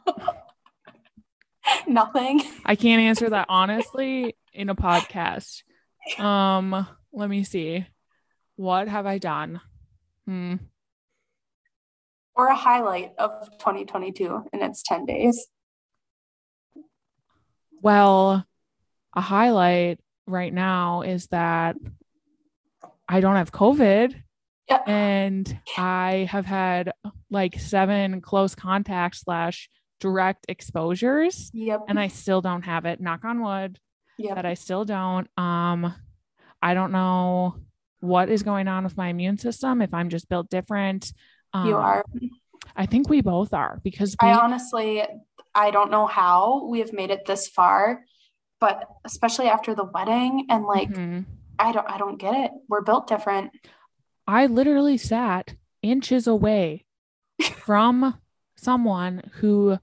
Nothing. 1.87 2.43
I 2.65 2.77
can't 2.77 3.03
answer 3.03 3.31
that 3.31 3.47
honestly 3.49 4.37
in 4.53 4.69
a 4.69 4.75
podcast. 4.75 5.63
Um, 6.19 6.87
let 7.13 7.29
me 7.29 7.45
see. 7.45 7.87
What 8.57 8.89
have 8.89 9.07
I 9.07 9.19
done? 9.19 9.61
Hmm. 10.27 10.55
Or 12.35 12.49
a 12.49 12.57
highlight 12.57 13.13
of 13.19 13.51
2022 13.59 14.45
and 14.53 14.63
it's 14.63 14.83
10 14.83 15.07
days. 15.07 15.47
Well, 17.83 18.45
a 19.15 19.21
highlight 19.21 20.01
right 20.27 20.53
now 20.53 21.03
is 21.03 21.29
that 21.29 21.77
I 23.09 23.21
don't 23.21 23.37
have 23.37 23.53
COVID 23.53 24.15
and 24.87 25.61
I 25.77 26.29
have 26.31 26.45
had 26.45 26.93
like 27.31 27.59
seven 27.59 28.21
close 28.21 28.55
contacts 28.55 29.21
slash 29.21 29.71
direct 30.01 30.47
exposures 30.49 31.51
Yep. 31.55 31.85
and 31.89 31.99
I 31.99 32.09
still 32.09 32.41
don't 32.41 32.63
have 32.63 32.85
it. 32.85 33.01
Knock 33.01 33.25
on 33.25 33.41
wood 33.43 33.79
that 34.19 34.47
I 34.47 34.55
still 34.55 34.85
don't. 34.85 35.29
Um, 35.39 35.95
I 36.63 36.75
don't 36.75 36.93
know 36.93 37.57
what 38.01 38.29
is 38.31 38.43
going 38.43 38.69
on 38.69 38.85
with 38.85 38.97
my 38.97 39.09
immune 39.09 39.39
system, 39.39 39.81
if 39.83 39.93
I'm 39.95 40.09
just 40.11 40.29
built 40.29 40.49
different. 40.51 41.13
Um, 41.53 41.67
you 41.69 41.77
are. 41.77 42.05
I 42.77 42.87
think 42.87 43.09
we 43.09 43.21
both 43.23 43.55
are 43.55 43.81
because 43.83 44.17
we, 44.23 44.29
I 44.29 44.35
honestly, 44.35 45.03
I 45.55 45.71
don't 45.71 45.91
know 45.91 46.07
how 46.07 46.67
we 46.67 46.81
have 46.81 46.93
made 46.93 47.11
it 47.11 47.25
this 47.27 47.49
far, 47.49 48.05
but 48.61 48.89
especially 49.05 49.49
after 49.49 49.75
the 49.75 49.85
wedding 49.85 50.47
and 50.51 50.65
like, 50.65 50.91
Mhm. 50.91 51.25
I 51.59 51.73
don't, 51.73 51.89
I 51.91 51.97
don't 51.97 52.19
get 52.19 52.35
it. 52.35 52.51
We're 52.69 52.83
built 52.83 53.07
different. 53.07 53.51
I 54.27 54.47
literally 54.47 54.99
sat 54.99 55.55
inches 55.83 56.27
away 56.27 56.85
from 57.55 58.19
someone 58.57 59.31
who 59.37 59.79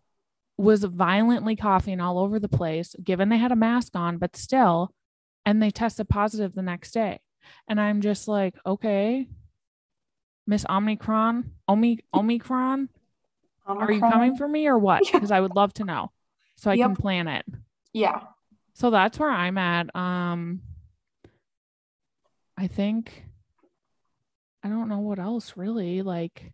was 0.63 0.83
violently 0.83 1.55
coughing 1.55 1.99
all 1.99 2.17
over 2.17 2.39
the 2.39 2.49
place, 2.49 2.95
given 3.03 3.29
they 3.29 3.37
had 3.37 3.51
a 3.51 3.55
mask 3.55 3.95
on, 3.95 4.17
but 4.17 4.35
still, 4.35 4.93
and 5.45 5.61
they 5.61 5.71
tested 5.71 6.09
positive 6.09 6.53
the 6.53 6.61
next 6.61 6.91
day. 6.91 7.19
And 7.67 7.79
I'm 7.79 8.01
just 8.01 8.27
like, 8.27 8.55
okay, 8.65 9.27
Miss 10.47 10.65
Omicron, 10.69 11.51
Omi, 11.67 11.99
Omicron, 12.13 12.89
are 13.65 13.91
you 13.91 13.99
coming 13.99 14.35
for 14.35 14.47
me 14.47 14.67
or 14.67 14.77
what? 14.77 15.03
Because 15.11 15.31
I 15.31 15.39
would 15.39 15.55
love 15.55 15.73
to 15.75 15.83
know 15.83 16.11
so 16.55 16.71
I 16.71 16.75
yep. 16.75 16.87
can 16.87 16.95
plan 16.95 17.27
it. 17.27 17.45
Yeah. 17.93 18.21
So 18.73 18.89
that's 18.89 19.19
where 19.19 19.29
I'm 19.29 19.57
at. 19.57 19.95
Um, 19.95 20.61
I 22.57 22.67
think 22.67 23.25
I 24.63 24.69
don't 24.69 24.89
know 24.89 24.99
what 24.99 25.19
else 25.19 25.53
really. 25.55 26.01
Like, 26.01 26.53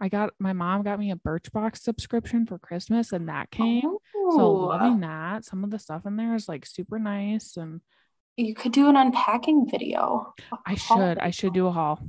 I 0.00 0.08
got 0.08 0.32
my 0.38 0.54
mom 0.54 0.82
got 0.82 0.98
me 0.98 1.10
a 1.10 1.16
Birchbox 1.16 1.78
subscription 1.78 2.46
for 2.46 2.58
Christmas, 2.58 3.12
and 3.12 3.28
that 3.28 3.50
came. 3.50 3.84
Oh. 3.84 4.36
So 4.36 4.50
loving 4.50 5.00
that. 5.00 5.44
Some 5.44 5.62
of 5.62 5.70
the 5.70 5.78
stuff 5.78 6.06
in 6.06 6.16
there 6.16 6.34
is 6.34 6.48
like 6.48 6.64
super 6.64 6.98
nice, 6.98 7.58
and 7.58 7.82
you 8.36 8.54
could 8.54 8.72
do 8.72 8.88
an 8.88 8.96
unpacking 8.96 9.68
video. 9.70 10.34
I 10.66 10.74
should. 10.74 11.18
I 11.18 11.30
should 11.30 11.52
do 11.52 11.66
a 11.66 11.70
haul. 11.70 12.00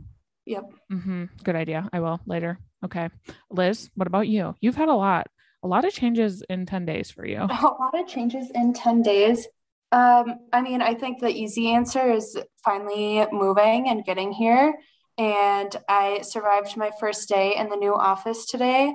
Yep. 0.45 0.63
Mm-hmm. 0.91 1.25
Good 1.43 1.55
idea. 1.55 1.89
I 1.91 1.99
will 1.99 2.21
later. 2.25 2.59
Okay, 2.85 3.09
Liz. 3.49 3.89
What 3.95 4.07
about 4.07 4.27
you? 4.27 4.55
You've 4.61 4.77
had 4.77 4.89
a 4.89 4.95
lot, 4.95 5.27
a 5.61 5.67
lot 5.67 5.83
of 5.83 5.93
changes 5.93 6.43
in 6.49 6.65
ten 6.65 6.85
days 6.85 7.11
for 7.11 7.25
you. 7.25 7.39
A 7.41 7.45
lot 7.45 7.99
of 7.99 8.07
changes 8.07 8.49
in 8.55 8.73
ten 8.73 9.01
days. 9.01 9.47
Um, 9.91 10.35
I 10.53 10.61
mean, 10.61 10.81
I 10.81 10.93
think 10.93 11.19
the 11.19 11.27
easy 11.27 11.73
answer 11.73 12.09
is 12.11 12.37
finally 12.63 13.25
moving 13.33 13.89
and 13.89 14.05
getting 14.05 14.31
here. 14.31 14.73
And 15.17 15.75
I 15.87 16.21
survived 16.21 16.77
my 16.77 16.91
first 16.99 17.29
day 17.29 17.55
in 17.55 17.69
the 17.69 17.75
new 17.75 17.93
office 17.93 18.45
today. 18.45 18.93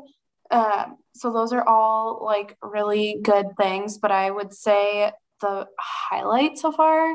Um, 0.50 0.96
so 1.14 1.32
those 1.32 1.52
are 1.52 1.66
all 1.66 2.24
like 2.24 2.56
really 2.62 3.18
good 3.22 3.46
things. 3.58 3.98
But 3.98 4.12
I 4.12 4.30
would 4.30 4.52
say 4.52 5.12
the 5.40 5.66
highlight 5.78 6.58
so 6.58 6.72
far, 6.72 7.14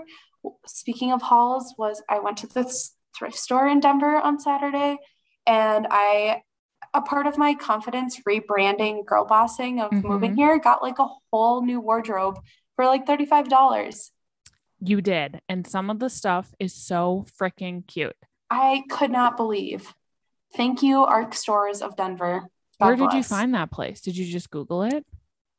speaking 0.65 1.11
of 1.11 1.21
hauls, 1.21 1.73
was 1.77 2.01
I 2.09 2.19
went 2.19 2.37
to 2.37 2.47
this 2.47 2.95
thrift 3.17 3.37
store 3.37 3.67
in 3.67 3.79
Denver 3.79 4.15
on 4.15 4.39
Saturday, 4.39 4.97
and 5.45 5.87
I 5.89 6.41
a 6.93 7.01
part 7.01 7.27
of 7.27 7.37
my 7.37 7.53
confidence 7.53 8.19
rebranding 8.27 9.05
girl 9.05 9.25
bossing 9.25 9.79
of 9.79 9.91
mm-hmm. 9.91 10.07
moving 10.07 10.35
here 10.35 10.59
got 10.59 10.81
like 10.81 10.99
a 10.99 11.07
whole 11.31 11.63
new 11.63 11.79
wardrobe 11.79 12.39
for 12.75 12.85
like 12.85 13.05
$35. 13.05 14.09
You 14.81 15.01
did. 15.01 15.39
And 15.47 15.65
some 15.65 15.89
of 15.89 15.99
the 15.99 16.09
stuff 16.09 16.53
is 16.59 16.73
so 16.73 17.25
freaking 17.39 17.87
cute. 17.87 18.15
I 18.51 18.83
could 18.89 19.11
not 19.11 19.37
believe. 19.37 19.93
Thank 20.55 20.83
you, 20.83 21.03
Arc 21.03 21.33
Stores 21.33 21.81
of 21.81 21.95
Denver. 21.95 22.43
God 22.79 22.85
Where 22.85 22.97
bless. 22.97 23.11
did 23.11 23.17
you 23.17 23.23
find 23.23 23.55
that 23.55 23.71
place? 23.71 24.01
Did 24.01 24.17
you 24.17 24.25
just 24.25 24.51
Google 24.51 24.83
it? 24.83 25.05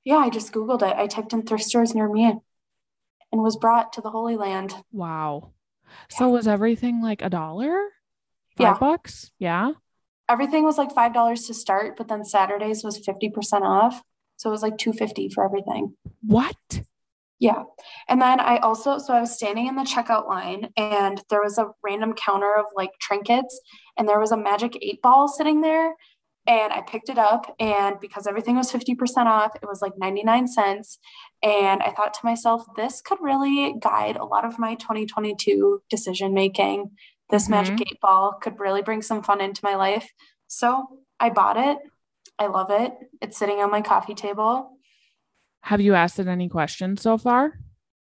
Yeah, 0.04 0.16
I 0.16 0.28
just 0.28 0.52
Googled 0.52 0.82
it. 0.82 0.94
I 0.96 1.06
typed 1.06 1.32
in 1.32 1.42
thrift 1.42 1.64
stores 1.64 1.94
near 1.94 2.06
me 2.06 2.24
and 3.32 3.42
was 3.42 3.56
brought 3.56 3.94
to 3.94 4.02
the 4.02 4.10
Holy 4.10 4.36
Land. 4.36 4.74
Wow. 4.92 5.52
So 6.10 6.28
was 6.28 6.46
everything 6.46 7.00
like 7.02 7.22
a 7.22 7.30
dollar? 7.30 7.72
Five 8.56 8.74
yeah. 8.74 8.78
bucks? 8.78 9.30
Yeah. 9.38 9.72
Everything 10.28 10.64
was 10.64 10.76
like 10.76 10.92
five 10.92 11.14
dollars 11.14 11.46
to 11.46 11.54
start, 11.54 11.96
but 11.96 12.08
then 12.08 12.24
Saturdays 12.24 12.84
was 12.84 13.00
50% 13.00 13.62
off. 13.62 14.02
So 14.36 14.50
it 14.50 14.52
was 14.52 14.62
like 14.62 14.76
250 14.76 15.30
for 15.30 15.44
everything. 15.44 15.94
What? 16.20 16.82
Yeah. 17.42 17.64
And 18.08 18.22
then 18.22 18.38
I 18.38 18.58
also, 18.58 18.98
so 18.98 19.12
I 19.12 19.20
was 19.20 19.34
standing 19.34 19.66
in 19.66 19.74
the 19.74 19.82
checkout 19.82 20.28
line 20.28 20.68
and 20.76 21.20
there 21.28 21.42
was 21.42 21.58
a 21.58 21.72
random 21.82 22.12
counter 22.12 22.54
of 22.56 22.66
like 22.76 22.90
trinkets 23.00 23.60
and 23.98 24.08
there 24.08 24.20
was 24.20 24.30
a 24.30 24.36
magic 24.36 24.78
eight 24.80 25.02
ball 25.02 25.26
sitting 25.26 25.60
there. 25.60 25.92
And 26.46 26.72
I 26.72 26.82
picked 26.82 27.08
it 27.08 27.18
up 27.18 27.52
and 27.58 27.98
because 27.98 28.28
everything 28.28 28.54
was 28.54 28.70
50% 28.70 29.26
off, 29.26 29.56
it 29.56 29.66
was 29.66 29.82
like 29.82 29.98
99 29.98 30.46
cents. 30.46 31.00
And 31.42 31.82
I 31.82 31.90
thought 31.90 32.14
to 32.14 32.24
myself, 32.24 32.62
this 32.76 33.00
could 33.00 33.18
really 33.20 33.74
guide 33.80 34.14
a 34.14 34.24
lot 34.24 34.44
of 34.44 34.60
my 34.60 34.76
2022 34.76 35.82
decision 35.90 36.34
making. 36.34 36.92
This 37.30 37.44
mm-hmm. 37.44 37.54
magic 37.54 37.80
eight 37.80 38.00
ball 38.00 38.34
could 38.40 38.60
really 38.60 38.82
bring 38.82 39.02
some 39.02 39.20
fun 39.20 39.40
into 39.40 39.62
my 39.64 39.74
life. 39.74 40.12
So 40.46 40.86
I 41.18 41.30
bought 41.30 41.56
it. 41.56 41.78
I 42.38 42.46
love 42.46 42.70
it. 42.70 42.92
It's 43.20 43.36
sitting 43.36 43.58
on 43.58 43.72
my 43.72 43.80
coffee 43.80 44.14
table. 44.14 44.78
Have 45.62 45.80
you 45.80 45.94
asked 45.94 46.18
it 46.18 46.26
any 46.28 46.48
questions 46.48 47.02
so 47.02 47.16
far? 47.16 47.58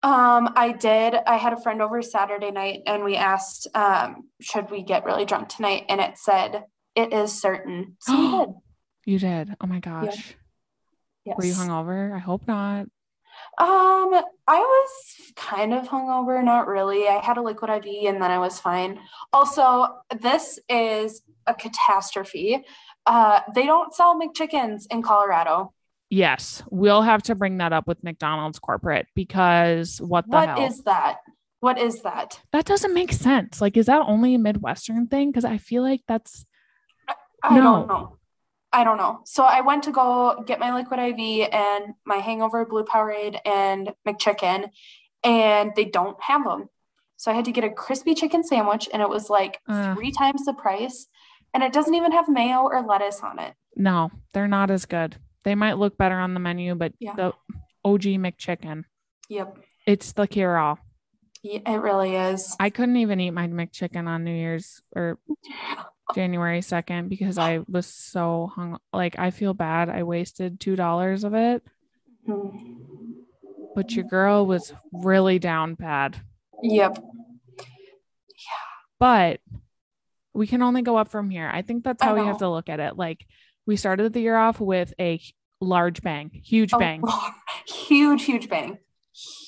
Um, 0.04 0.54
I 0.56 0.72
did. 0.72 1.14
I 1.14 1.38
had 1.38 1.54
a 1.54 1.62
friend 1.62 1.82
over 1.82 2.02
Saturday 2.02 2.50
night 2.50 2.82
and 2.88 3.04
we 3.04 3.16
asked, 3.16 3.68
um, 3.76 4.30
should 4.40 4.72
we 4.72 4.82
get 4.82 5.06
really 5.06 5.26
drunk 5.26 5.50
tonight? 5.50 5.86
And 5.90 6.02
it 6.02 6.18
said, 6.18 6.64
it 6.96 7.14
is 7.14 7.40
certain. 7.40 7.98
So 8.06 8.16
we 8.16 8.46
did. 8.46 8.56
You 9.06 9.20
did. 9.20 9.56
Oh 9.62 9.68
my 9.68 9.80
gosh. 9.80 10.36
Yeah. 11.26 11.34
Yes. 11.34 11.38
Were 11.38 11.46
you 11.46 11.54
hungover? 11.54 12.16
I 12.16 12.20
hope 12.20 12.48
not. 12.48 12.88
Um, 13.58 14.22
I 14.48 14.60
was 14.60 14.90
kind 15.36 15.74
of 15.74 15.88
hungover, 15.88 16.44
not 16.44 16.68
really. 16.68 17.08
I 17.08 17.24
had 17.24 17.38
a 17.38 17.42
liquid 17.42 17.70
IV 17.70 18.06
and 18.08 18.22
then 18.22 18.32
I 18.32 18.40
was 18.40 18.60
fine. 18.60 19.00
Also, 19.34 19.88
this 20.20 20.60
is 20.70 21.22
a 21.46 21.54
catastrophe. 21.54 22.64
Uh, 23.06 23.42
they 23.54 23.66
don't 23.66 23.94
sell 23.94 24.20
McChickens 24.20 24.84
in 24.90 25.02
Colorado. 25.02 25.74
Yes, 26.12 26.62
we'll 26.70 27.04
have 27.04 27.24
to 27.24 27.36
bring 27.36 27.60
that 27.60 27.72
up 27.72 27.88
with 27.88 28.04
McDonald's 28.04 28.60
corporate 28.60 29.08
because 29.16 30.02
what 30.02 30.26
the 30.26 30.32
what 30.32 30.50
hell? 30.50 30.66
is 30.66 30.84
that? 30.84 31.20
What 31.62 31.80
is 31.80 32.02
that? 32.02 32.42
That 32.52 32.66
doesn't 32.66 32.94
make 32.94 33.14
sense. 33.14 33.62
Like, 33.62 33.78
is 33.78 33.86
that 33.86 34.02
only 34.06 34.36
a 34.36 34.38
Midwestern 34.38 35.08
thing? 35.08 35.32
Because 35.32 35.46
I 35.46 35.58
feel 35.58 35.84
like 35.84 36.02
that's. 36.10 36.46
I 37.42 37.56
no. 37.56 37.62
don't 37.62 37.88
know. 37.88 38.18
I 38.74 38.84
don't 38.84 38.98
know. 38.98 39.22
So 39.26 39.44
I 39.44 39.62
went 39.62 39.84
to 39.84 39.92
go 39.92 40.44
get 40.46 40.60
my 40.60 40.74
liquid 40.74 41.00
IV 41.00 41.50
and 41.54 41.94
my 42.06 42.18
hangover 42.18 42.66
blue 42.66 42.84
Powerade 42.84 43.40
and 43.46 43.94
McChicken, 44.06 44.70
and 45.24 45.72
they 45.78 45.86
don't 45.86 46.22
have 46.22 46.44
them. 46.44 46.68
So 47.16 47.32
I 47.32 47.36
had 47.36 47.46
to 47.46 47.54
get 47.54 47.64
a 47.64 47.70
crispy 47.70 48.16
chicken 48.16 48.44
sandwich, 48.44 48.90
and 48.92 49.02
it 49.02 49.08
was 49.08 49.30
like 49.30 49.60
uh, 49.66 49.96
three 49.96 50.12
times 50.12 50.44
the 50.44 50.54
price, 50.54 51.08
and 51.54 51.64
it 51.64 51.72
doesn't 51.72 51.96
even 51.96 52.12
have 52.12 52.28
mayo 52.28 52.64
or 52.64 52.86
lettuce 52.86 53.22
on 53.22 53.40
it. 53.40 53.54
No, 53.78 54.12
they're 54.34 54.50
not 54.50 54.70
as 54.72 54.86
good. 54.86 55.16
They 55.44 55.56
might 55.56 55.78
look 55.78 55.98
better 55.98 56.20
on 56.20 56.34
the 56.34 56.40
menu, 56.40 56.76
but 56.76 56.94
yeah. 57.00 57.16
the 57.16 57.34
OG 57.84 58.02
McChicken. 58.02 58.84
Yep. 59.30 59.58
It's 59.88 60.12
the 60.14 60.28
cure 60.28 60.58
all. 60.58 60.80
Yeah, 61.44 61.60
it 61.66 61.78
really 61.78 62.16
is. 62.16 62.56
I 62.60 62.70
couldn't 62.70 62.98
even 62.98 63.20
eat 63.20 63.32
my 63.32 63.48
McChicken 63.48 64.08
on 64.08 64.24
New 64.24 64.34
Year's 64.34 64.82
or 64.96 65.18
January 66.16 66.60
2nd 66.60 67.10
because 67.10 67.38
I 67.38 67.62
was 67.68 67.88
so 67.88 68.52
hung. 68.56 68.78
Like, 68.94 69.18
I 69.18 69.32
feel 69.32 69.54
bad. 69.54 69.90
I 69.90 70.04
wasted 70.04 70.60
$2 70.60 71.24
of 71.24 71.34
it. 71.34 71.64
Mm-hmm. 72.28 73.12
But 73.74 73.94
your 73.94 74.06
girl 74.06 74.46
was 74.46 74.74
really 74.92 75.40
down 75.40 75.74
bad. 75.76 76.22
Yep. 76.62 76.98
Yeah. 77.58 77.66
But 79.00 79.40
we 80.34 80.46
can 80.46 80.62
only 80.62 80.82
go 80.84 80.98
up 80.98 81.10
from 81.10 81.30
here. 81.30 81.50
I 81.52 81.62
think 81.64 81.84
that's 81.84 82.04
how 82.04 82.16
we 82.16 82.26
have 82.26 82.40
to 82.40 82.50
look 82.50 82.70
at 82.70 82.80
it. 82.80 82.98
Like, 82.98 83.26
we 83.66 83.76
started 83.76 84.14
the 84.14 84.22
year 84.22 84.36
off 84.36 84.60
with 84.60 84.94
a 85.00 85.22
large 85.60 86.02
bang, 86.02 86.30
huge 86.30 86.74
oh, 86.74 86.80
bang, 86.80 87.02
huge, 87.68 88.24
huge 88.24 88.50
bang. 88.50 88.78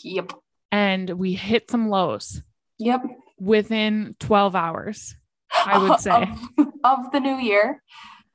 Yep. 0.03 0.33
And 0.71 1.09
we 1.11 1.33
hit 1.33 1.69
some 1.69 1.89
lows. 1.89 2.41
Yep. 2.79 3.03
Within 3.39 4.15
12 4.19 4.55
hours, 4.55 5.15
I 5.53 5.77
would 5.77 5.99
say. 5.99 6.11
of, 6.57 6.67
of 6.83 7.11
the 7.11 7.19
new 7.19 7.37
year. 7.37 7.81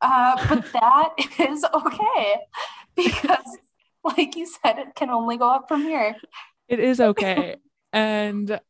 Uh, 0.00 0.36
but 0.48 0.72
that 0.72 1.14
is 1.40 1.64
okay 1.74 2.36
because, 2.94 3.58
like 4.04 4.36
you 4.36 4.46
said, 4.46 4.78
it 4.78 4.94
can 4.94 5.10
only 5.10 5.36
go 5.36 5.50
up 5.50 5.66
from 5.68 5.82
here. 5.82 6.14
It 6.68 6.78
is 6.78 7.00
okay. 7.00 7.56
and 7.92 8.60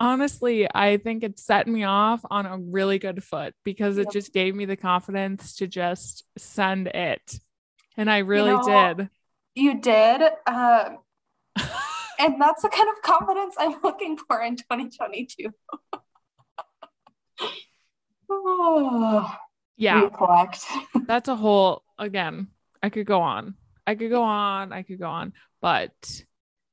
honestly, 0.00 0.68
I 0.72 0.96
think 0.98 1.22
it 1.22 1.38
set 1.38 1.66
me 1.66 1.84
off 1.84 2.20
on 2.30 2.46
a 2.46 2.58
really 2.58 2.98
good 2.98 3.22
foot 3.22 3.54
because 3.64 3.98
it 3.98 4.06
yep. 4.06 4.12
just 4.12 4.32
gave 4.32 4.54
me 4.54 4.64
the 4.64 4.76
confidence 4.76 5.56
to 5.56 5.66
just 5.66 6.24
send 6.36 6.88
it. 6.88 7.38
And 7.96 8.10
I 8.10 8.18
really 8.18 8.50
you 8.50 8.58
know, 8.58 8.94
did. 8.94 9.08
You 9.54 9.80
did. 9.80 10.22
Uh, 10.46 10.90
and 12.18 12.40
that's 12.40 12.62
the 12.62 12.68
kind 12.68 12.88
of 12.88 13.02
confidence 13.02 13.56
I'm 13.58 13.76
looking 13.82 14.16
for 14.16 14.40
in 14.40 14.56
2022. 14.56 15.50
oh, 18.30 19.36
yeah. 19.76 20.02
Recollect. 20.02 20.64
that's 21.06 21.28
a 21.28 21.36
whole, 21.36 21.82
again, 21.98 22.48
I 22.82 22.90
could 22.90 23.06
go 23.06 23.20
on. 23.22 23.54
I 23.86 23.94
could 23.94 24.10
go 24.10 24.22
on. 24.22 24.72
I 24.72 24.82
could 24.82 25.00
go 25.00 25.08
on. 25.08 25.32
But 25.60 25.92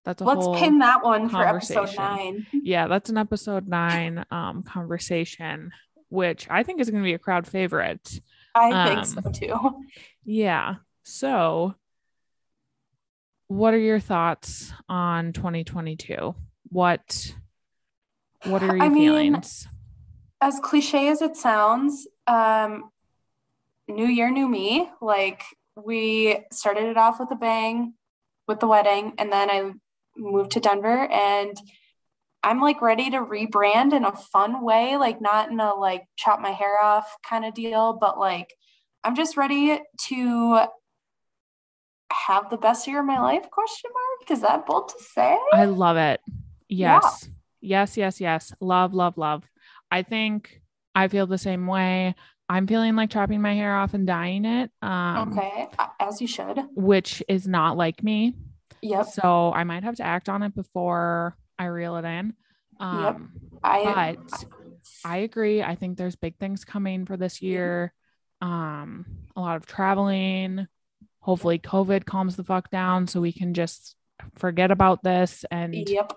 that's 0.06 0.22
a 0.22 0.26
let's 0.26 0.60
pin 0.60 0.80
that 0.80 1.04
one 1.04 1.30
for 1.30 1.46
episode 1.46 1.90
nine. 1.98 2.46
Yeah, 2.54 2.88
that's 2.88 3.10
an 3.10 3.18
episode 3.18 3.68
nine 3.68 4.26
um 4.32 4.64
conversation, 4.64 5.72
which 6.10 6.48
I 6.50 6.64
think 6.64 6.80
is 6.80 6.90
going 6.90 7.04
to 7.04 7.08
be 7.08 7.14
a 7.14 7.20
crowd 7.20 7.48
favorite. 7.48 8.22
I 8.54 8.72
um, 8.72 9.04
think 9.06 9.24
so 9.24 9.32
too. 9.32 9.84
Yeah. 10.24 10.76
So, 11.04 11.76
what 13.48 13.74
are 13.74 13.80
your 13.80 14.00
thoughts 14.00 14.72
on 14.88 15.34
2022? 15.34 16.36
What 16.70 17.36
What 18.44 18.64
are 18.64 18.78
your 18.78 18.84
I 18.84 18.94
feelings? 18.94 19.68
Mean, 19.68 19.76
as 20.42 20.60
cliche 20.60 21.08
as 21.10 21.22
it 21.22 21.36
sounds, 21.36 22.08
um, 22.28 22.90
new 23.88 24.08
year, 24.08 24.30
new 24.30 24.48
me. 24.48 24.90
Like 25.02 25.44
we 25.76 26.46
started 26.52 26.86
it 26.86 26.98
off 26.98 27.20
with 27.20 27.32
a 27.32 27.36
bang 27.36 27.94
with 28.48 28.60
the 28.60 28.68
wedding, 28.68 29.14
and 29.18 29.32
then 29.32 29.50
I 29.50 29.72
moved 30.18 30.52
to 30.52 30.60
Denver 30.60 31.08
and 31.12 31.58
I'm 32.46 32.62
like 32.62 32.80
ready 32.82 33.10
to 33.10 33.18
rebrand 33.18 33.92
in 33.94 34.06
a 34.06 34.16
fun 34.16 34.64
way, 34.64 34.98
like 34.98 35.20
not 35.20 35.50
in 35.50 35.60
a 35.60 35.74
like 35.74 36.04
chop 36.16 36.40
my 36.40 36.52
hair 36.52 36.80
off 36.80 37.12
kind 37.28 37.44
of 37.44 37.56
deal, 37.56 37.98
but 38.00 38.20
like 38.20 38.54
I'm 39.04 39.16
just 39.16 39.36
ready 39.36 39.80
to 40.08 40.60
have 42.12 42.50
the 42.50 42.58
best 42.58 42.88
year 42.88 43.00
of 43.00 43.06
my 43.06 43.20
life 43.20 43.50
question 43.52 43.90
mark? 43.94 44.32
Is 44.32 44.42
that 44.42 44.66
bold 44.66 44.90
to 44.90 45.04
say? 45.04 45.38
I 45.54 45.66
love 45.66 45.98
it. 45.98 46.22
Yes 46.70 47.30
yeah. 47.62 47.80
yes. 47.82 47.98
Yes 47.98 48.22
yes 48.22 48.54
love 48.60 48.94
love 48.94 49.18
love. 49.18 49.44
I 49.90 50.04
think 50.04 50.62
i 50.94 51.08
feel 51.08 51.28
the 51.28 51.38
same 51.38 51.68
way. 51.68 52.16
I'm 52.48 52.68
feeling 52.68 52.96
like 52.96 53.10
chopping 53.10 53.42
my 53.42 53.56
hair 53.56 53.76
off 53.76 53.96
and 53.96 54.06
dyeing 54.06 54.46
it 54.46 54.70
um 54.84 55.32
okay 55.32 55.68
as 56.00 56.22
you 56.22 56.28
should. 56.28 56.60
which 56.76 57.24
is 57.28 57.48
not 57.48 57.76
like 57.76 58.04
me 58.04 58.36
yep 58.86 59.06
so 59.06 59.52
i 59.54 59.64
might 59.64 59.84
have 59.84 59.96
to 59.96 60.04
act 60.04 60.30
on 60.30 60.44
it 60.44 60.56
before 60.56 61.36
i 61.58 61.66
reel 61.66 61.96
it 61.98 62.06
in 62.06 62.34
um 62.80 63.04
yep. 63.04 63.62
I, 63.64 64.16
but 64.18 64.46
i 65.04 65.18
agree 65.18 65.64
i 65.64 65.76
think 65.76 65.98
there's 65.98 66.16
big 66.16 66.38
things 66.38 66.66
coming 66.66 67.06
for 67.06 67.18
this 67.18 67.42
year 67.42 67.94
um 68.42 69.06
a 69.36 69.42
lot 69.42 69.56
of 69.58 69.66
traveling 69.66 70.68
hopefully 71.26 71.58
COVID 71.58 72.06
calms 72.06 72.36
the 72.36 72.44
fuck 72.44 72.70
down 72.70 73.08
so 73.08 73.20
we 73.20 73.34
can 73.34 73.56
just 73.56 73.96
forget 74.36 74.70
about 74.70 75.02
this 75.02 75.44
and 75.50 75.74
yep. 75.74 76.14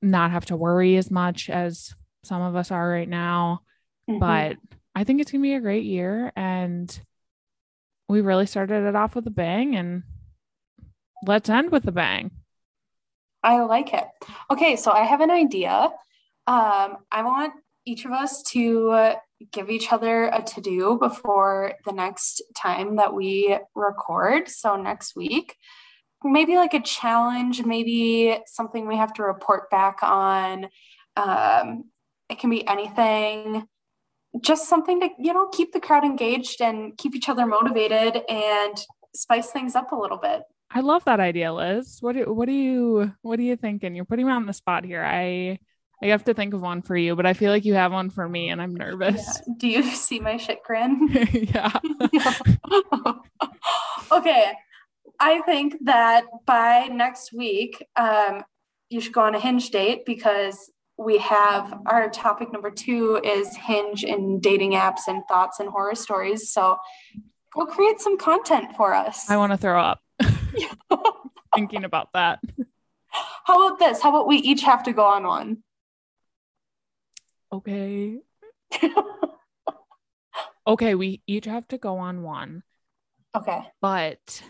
not 0.00 0.30
have 0.30 0.46
to 0.46 0.56
worry 0.56 0.96
as 0.96 1.10
much 1.10 1.50
as 1.50 1.92
some 2.22 2.40
of 2.40 2.54
us 2.54 2.70
are 2.70 2.88
right 2.88 3.08
now. 3.08 3.62
Mm-hmm. 4.08 4.20
But 4.20 4.58
I 4.94 5.02
think 5.02 5.20
it's 5.20 5.32
going 5.32 5.42
to 5.42 5.48
be 5.48 5.54
a 5.54 5.60
great 5.60 5.82
year. 5.82 6.32
And 6.36 6.96
we 8.08 8.20
really 8.20 8.46
started 8.46 8.86
it 8.86 8.94
off 8.94 9.16
with 9.16 9.26
a 9.26 9.30
bang 9.30 9.74
and 9.74 10.04
let's 11.26 11.48
end 11.48 11.70
with 11.70 11.86
a 11.86 11.92
bang. 11.92 12.30
I 13.42 13.60
like 13.62 13.92
it. 13.92 14.04
Okay, 14.50 14.76
so 14.76 14.90
I 14.90 15.02
have 15.04 15.20
an 15.20 15.30
idea. 15.30 15.90
Um, 16.46 16.96
I 17.12 17.22
want 17.22 17.52
each 17.84 18.04
of 18.04 18.12
us 18.12 18.42
to 18.42 19.14
give 19.52 19.68
each 19.68 19.92
other 19.92 20.26
a 20.26 20.42
to 20.42 20.60
do 20.60 20.98
before 20.98 21.74
the 21.84 21.92
next 21.92 22.42
time 22.56 22.96
that 22.96 23.12
we 23.12 23.58
record. 23.74 24.48
So, 24.48 24.76
next 24.76 25.14
week, 25.14 25.56
maybe 26.22 26.56
like 26.56 26.74
a 26.74 26.80
challenge, 26.80 27.64
maybe 27.64 28.38
something 28.46 28.86
we 28.86 28.96
have 28.96 29.12
to 29.14 29.22
report 29.22 29.70
back 29.70 29.98
on. 30.02 30.68
Um, 31.16 31.84
it 32.30 32.38
can 32.38 32.50
be 32.50 32.66
anything, 32.66 33.66
just 34.40 34.68
something 34.68 35.00
to, 35.00 35.10
you 35.18 35.34
know, 35.34 35.48
keep 35.48 35.72
the 35.72 35.80
crowd 35.80 36.04
engaged 36.04 36.62
and 36.62 36.96
keep 36.96 37.14
each 37.14 37.28
other 37.28 37.46
motivated 37.46 38.22
and 38.28 38.76
spice 39.14 39.50
things 39.50 39.74
up 39.74 39.92
a 39.92 39.96
little 39.96 40.16
bit. 40.16 40.42
I 40.74 40.80
love 40.80 41.04
that 41.04 41.20
idea, 41.20 41.52
Liz. 41.52 41.98
What 42.00 42.16
do, 42.16 42.32
what 42.32 42.46
do 42.46 42.52
you 42.52 43.12
what 43.22 43.38
are 43.38 43.42
you 43.42 43.56
thinking? 43.56 43.94
You're 43.94 44.04
putting 44.04 44.26
me 44.26 44.32
on 44.32 44.46
the 44.46 44.52
spot 44.52 44.84
here. 44.84 45.04
I 45.04 45.60
I 46.02 46.08
have 46.08 46.24
to 46.24 46.34
think 46.34 46.52
of 46.52 46.60
one 46.60 46.82
for 46.82 46.96
you, 46.96 47.14
but 47.14 47.26
I 47.26 47.32
feel 47.32 47.52
like 47.52 47.64
you 47.64 47.74
have 47.74 47.92
one 47.92 48.10
for 48.10 48.28
me 48.28 48.50
and 48.50 48.60
I'm 48.60 48.74
nervous. 48.74 49.24
Yeah. 49.24 49.54
Do 49.56 49.68
you 49.68 49.82
see 49.84 50.18
my 50.18 50.36
shit 50.36 50.62
grin? 50.64 51.08
yeah. 51.32 51.78
okay. 54.12 54.52
I 55.20 55.40
think 55.42 55.76
that 55.84 56.24
by 56.44 56.88
next 56.88 57.32
week, 57.32 57.86
um, 57.94 58.42
you 58.90 59.00
should 59.00 59.12
go 59.12 59.22
on 59.22 59.36
a 59.36 59.40
hinge 59.40 59.70
date 59.70 60.04
because 60.04 60.72
we 60.98 61.18
have 61.18 61.72
our 61.86 62.10
topic 62.10 62.52
number 62.52 62.70
two 62.70 63.20
is 63.24 63.54
hinge 63.56 64.02
and 64.02 64.42
dating 64.42 64.72
apps 64.72 65.06
and 65.06 65.22
thoughts 65.28 65.60
and 65.60 65.68
horror 65.68 65.94
stories. 65.94 66.50
So 66.50 66.76
go 67.54 67.64
create 67.64 68.00
some 68.00 68.18
content 68.18 68.76
for 68.76 68.92
us. 68.92 69.30
I 69.30 69.36
want 69.36 69.52
to 69.52 69.56
throw 69.56 69.80
up 69.80 70.00
thinking 71.54 71.84
about 71.84 72.12
that. 72.14 72.40
How 73.44 73.66
about 73.66 73.78
this? 73.78 74.02
How 74.02 74.10
about 74.10 74.26
we 74.26 74.36
each 74.36 74.62
have 74.62 74.84
to 74.84 74.92
go 74.92 75.04
on 75.04 75.26
one? 75.26 75.62
okay. 77.54 78.18
okay, 80.66 80.94
we 80.94 81.22
each 81.26 81.44
have 81.44 81.66
to 81.68 81.78
go 81.78 81.98
on 81.98 82.22
one. 82.22 82.62
Okay. 83.36 83.60
But 83.80 84.42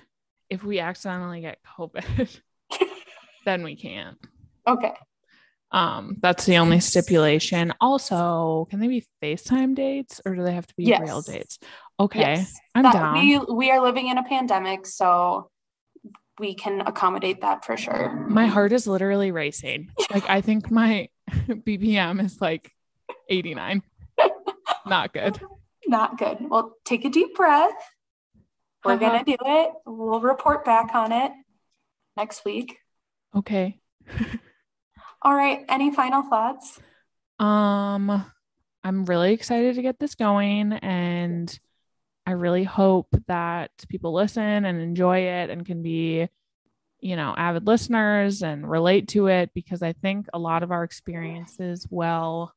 if 0.49 0.64
we 0.64 0.81
accidentally 0.81 1.40
get 1.40 1.59
COVID, 1.79 2.40
then 3.45 3.62
we 3.62 3.77
can't. 3.77 4.19
Okay. 4.67 4.93
Um, 5.71 6.19
that's 6.21 6.47
the 6.47 6.59
only 6.59 6.81
stipulation. 6.81 7.75
Also, 7.81 8.67
can 8.71 8.79
they 8.79 8.87
be 8.87 9.05
FaceTime 9.23 9.75
dates 9.75 10.21
or 10.25 10.35
do 10.37 10.43
they 10.43 10.55
have 10.55 10.67
to 10.67 10.75
be 10.77 10.85
yes. 10.85 11.01
real 11.03 11.21
dates? 11.21 11.59
Okay. 11.99 12.21
Yes. 12.21 12.55
I'm 12.75 12.85
that, 12.85 12.93
down. 12.93 13.19
We, 13.19 13.38
we 13.38 13.71
are 13.71 13.83
living 13.83 14.09
in 14.09 14.19
a 14.19 14.23
pandemic, 14.23 14.87
so 14.87 15.51
we 16.38 16.55
can 16.55 16.81
accommodate 16.81 17.42
that 17.42 17.64
for 17.64 17.77
sure. 17.77 18.12
My 18.29 18.47
heart 18.47 18.73
is 18.73 18.87
literally 18.87 19.31
racing. 19.31 19.90
Like 20.11 20.29
I 20.29 20.40
think 20.40 20.70
my 20.70 21.09
BPM 21.31 22.25
is 22.25 22.40
like 22.40 22.73
89. 23.29 23.83
Not 24.87 25.12
good. 25.12 25.40
Not 25.87 26.18
good. 26.18 26.38
Well, 26.40 26.77
take 26.85 27.05
a 27.05 27.11
deep 27.11 27.35
breath. 27.35 27.73
We're 28.85 28.92
uh-huh. 28.92 29.09
going 29.09 29.25
to 29.25 29.31
do 29.31 29.37
it. 29.40 29.70
We'll 29.87 30.20
report 30.20 30.64
back 30.64 30.94
on 30.94 31.12
it 31.12 31.33
next 32.16 32.44
week. 32.44 32.79
Okay. 33.35 33.79
All 35.23 35.35
right. 35.35 35.64
Any 35.68 35.90
final 35.92 36.23
thoughts? 36.23 36.79
Um, 37.38 38.25
I'm 38.83 39.05
really 39.07 39.33
excited 39.33 39.77
to 39.77 39.83
get 39.83 39.99
this 39.99 40.14
going 40.14 40.75
and 40.75 41.59
I 42.26 42.32
really 42.32 42.64
hope 42.64 43.08
that 43.26 43.70
people 43.88 44.12
listen 44.14 44.64
and 44.64 44.80
enjoy 44.80 45.20
it 45.20 45.50
and 45.50 45.66
can 45.66 45.82
be, 45.82 46.28
you 47.00 47.16
know, 47.16 47.34
avid 47.37 47.66
listeners 47.66 48.42
and 48.42 48.68
relate 48.68 49.08
to 49.08 49.26
it 49.26 49.50
because 49.54 49.82
I 49.82 49.92
think 49.92 50.26
a 50.32 50.38
lot 50.38 50.62
of 50.62 50.70
our 50.70 50.84
experiences 50.84 51.87
well, 51.90 52.54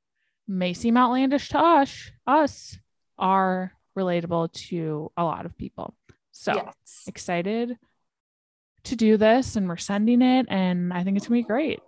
may 0.48 0.74
seem 0.74 0.96
outlandish 0.96 1.50
to 1.50 1.60
us, 1.60 2.12
us 2.26 2.78
are 3.18 3.74
relatable 3.98 4.54
to 4.54 5.12
a 5.18 5.24
lot 5.24 5.46
of 5.46 5.58
people. 5.58 5.94
So 6.32 6.54
yes. 6.54 7.04
excited 7.08 7.78
to 8.84 8.96
do 8.96 9.18
this 9.18 9.58
and 9.58 9.68
we're 9.68 9.78
sending 9.78 10.22
it 10.22 10.46
and 10.50 10.94
I 10.94 11.04
think 11.04 11.18
it's 11.18 11.28
gonna 11.28 11.42
be 11.42 11.44
great. 11.44 11.82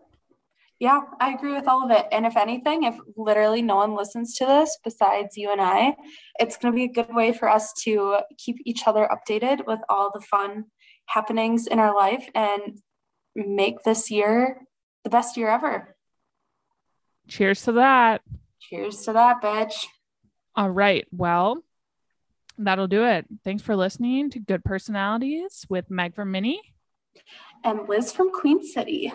Yeah, 0.79 1.01
I 1.19 1.33
agree 1.33 1.53
with 1.53 1.67
all 1.67 1.83
of 1.83 1.91
it. 1.91 2.05
And 2.11 2.25
if 2.25 2.37
anything, 2.37 2.83
if 2.83 2.95
literally 3.17 3.61
no 3.61 3.75
one 3.75 3.95
listens 3.95 4.35
to 4.35 4.45
this 4.45 4.77
besides 4.81 5.35
you 5.35 5.51
and 5.51 5.59
I, 5.59 5.95
it's 6.39 6.55
going 6.55 6.73
to 6.73 6.75
be 6.75 6.85
a 6.85 7.03
good 7.03 7.13
way 7.13 7.33
for 7.33 7.49
us 7.49 7.73
to 7.83 8.19
keep 8.37 8.57
each 8.65 8.87
other 8.87 9.09
updated 9.11 9.67
with 9.67 9.79
all 9.89 10.09
the 10.13 10.21
fun 10.21 10.65
happenings 11.07 11.67
in 11.67 11.79
our 11.79 11.93
life 11.93 12.29
and 12.33 12.79
make 13.35 13.83
this 13.83 14.09
year 14.09 14.61
the 15.03 15.09
best 15.09 15.35
year 15.35 15.49
ever. 15.49 15.95
Cheers 17.27 17.63
to 17.63 17.73
that. 17.73 18.21
Cheers 18.61 19.03
to 19.03 19.13
that, 19.13 19.41
bitch. 19.41 19.85
All 20.55 20.69
right. 20.69 21.05
Well, 21.11 21.61
that'll 22.57 22.87
do 22.87 23.05
it. 23.05 23.25
Thanks 23.43 23.63
for 23.63 23.75
listening 23.75 24.29
to 24.31 24.39
Good 24.39 24.63
Personalities 24.63 25.65
with 25.69 25.91
Meg 25.91 26.15
from 26.15 26.31
Minnie 26.31 26.61
and 27.63 27.87
Liz 27.87 28.11
from 28.11 28.31
Queen 28.31 28.63
City. 28.63 29.11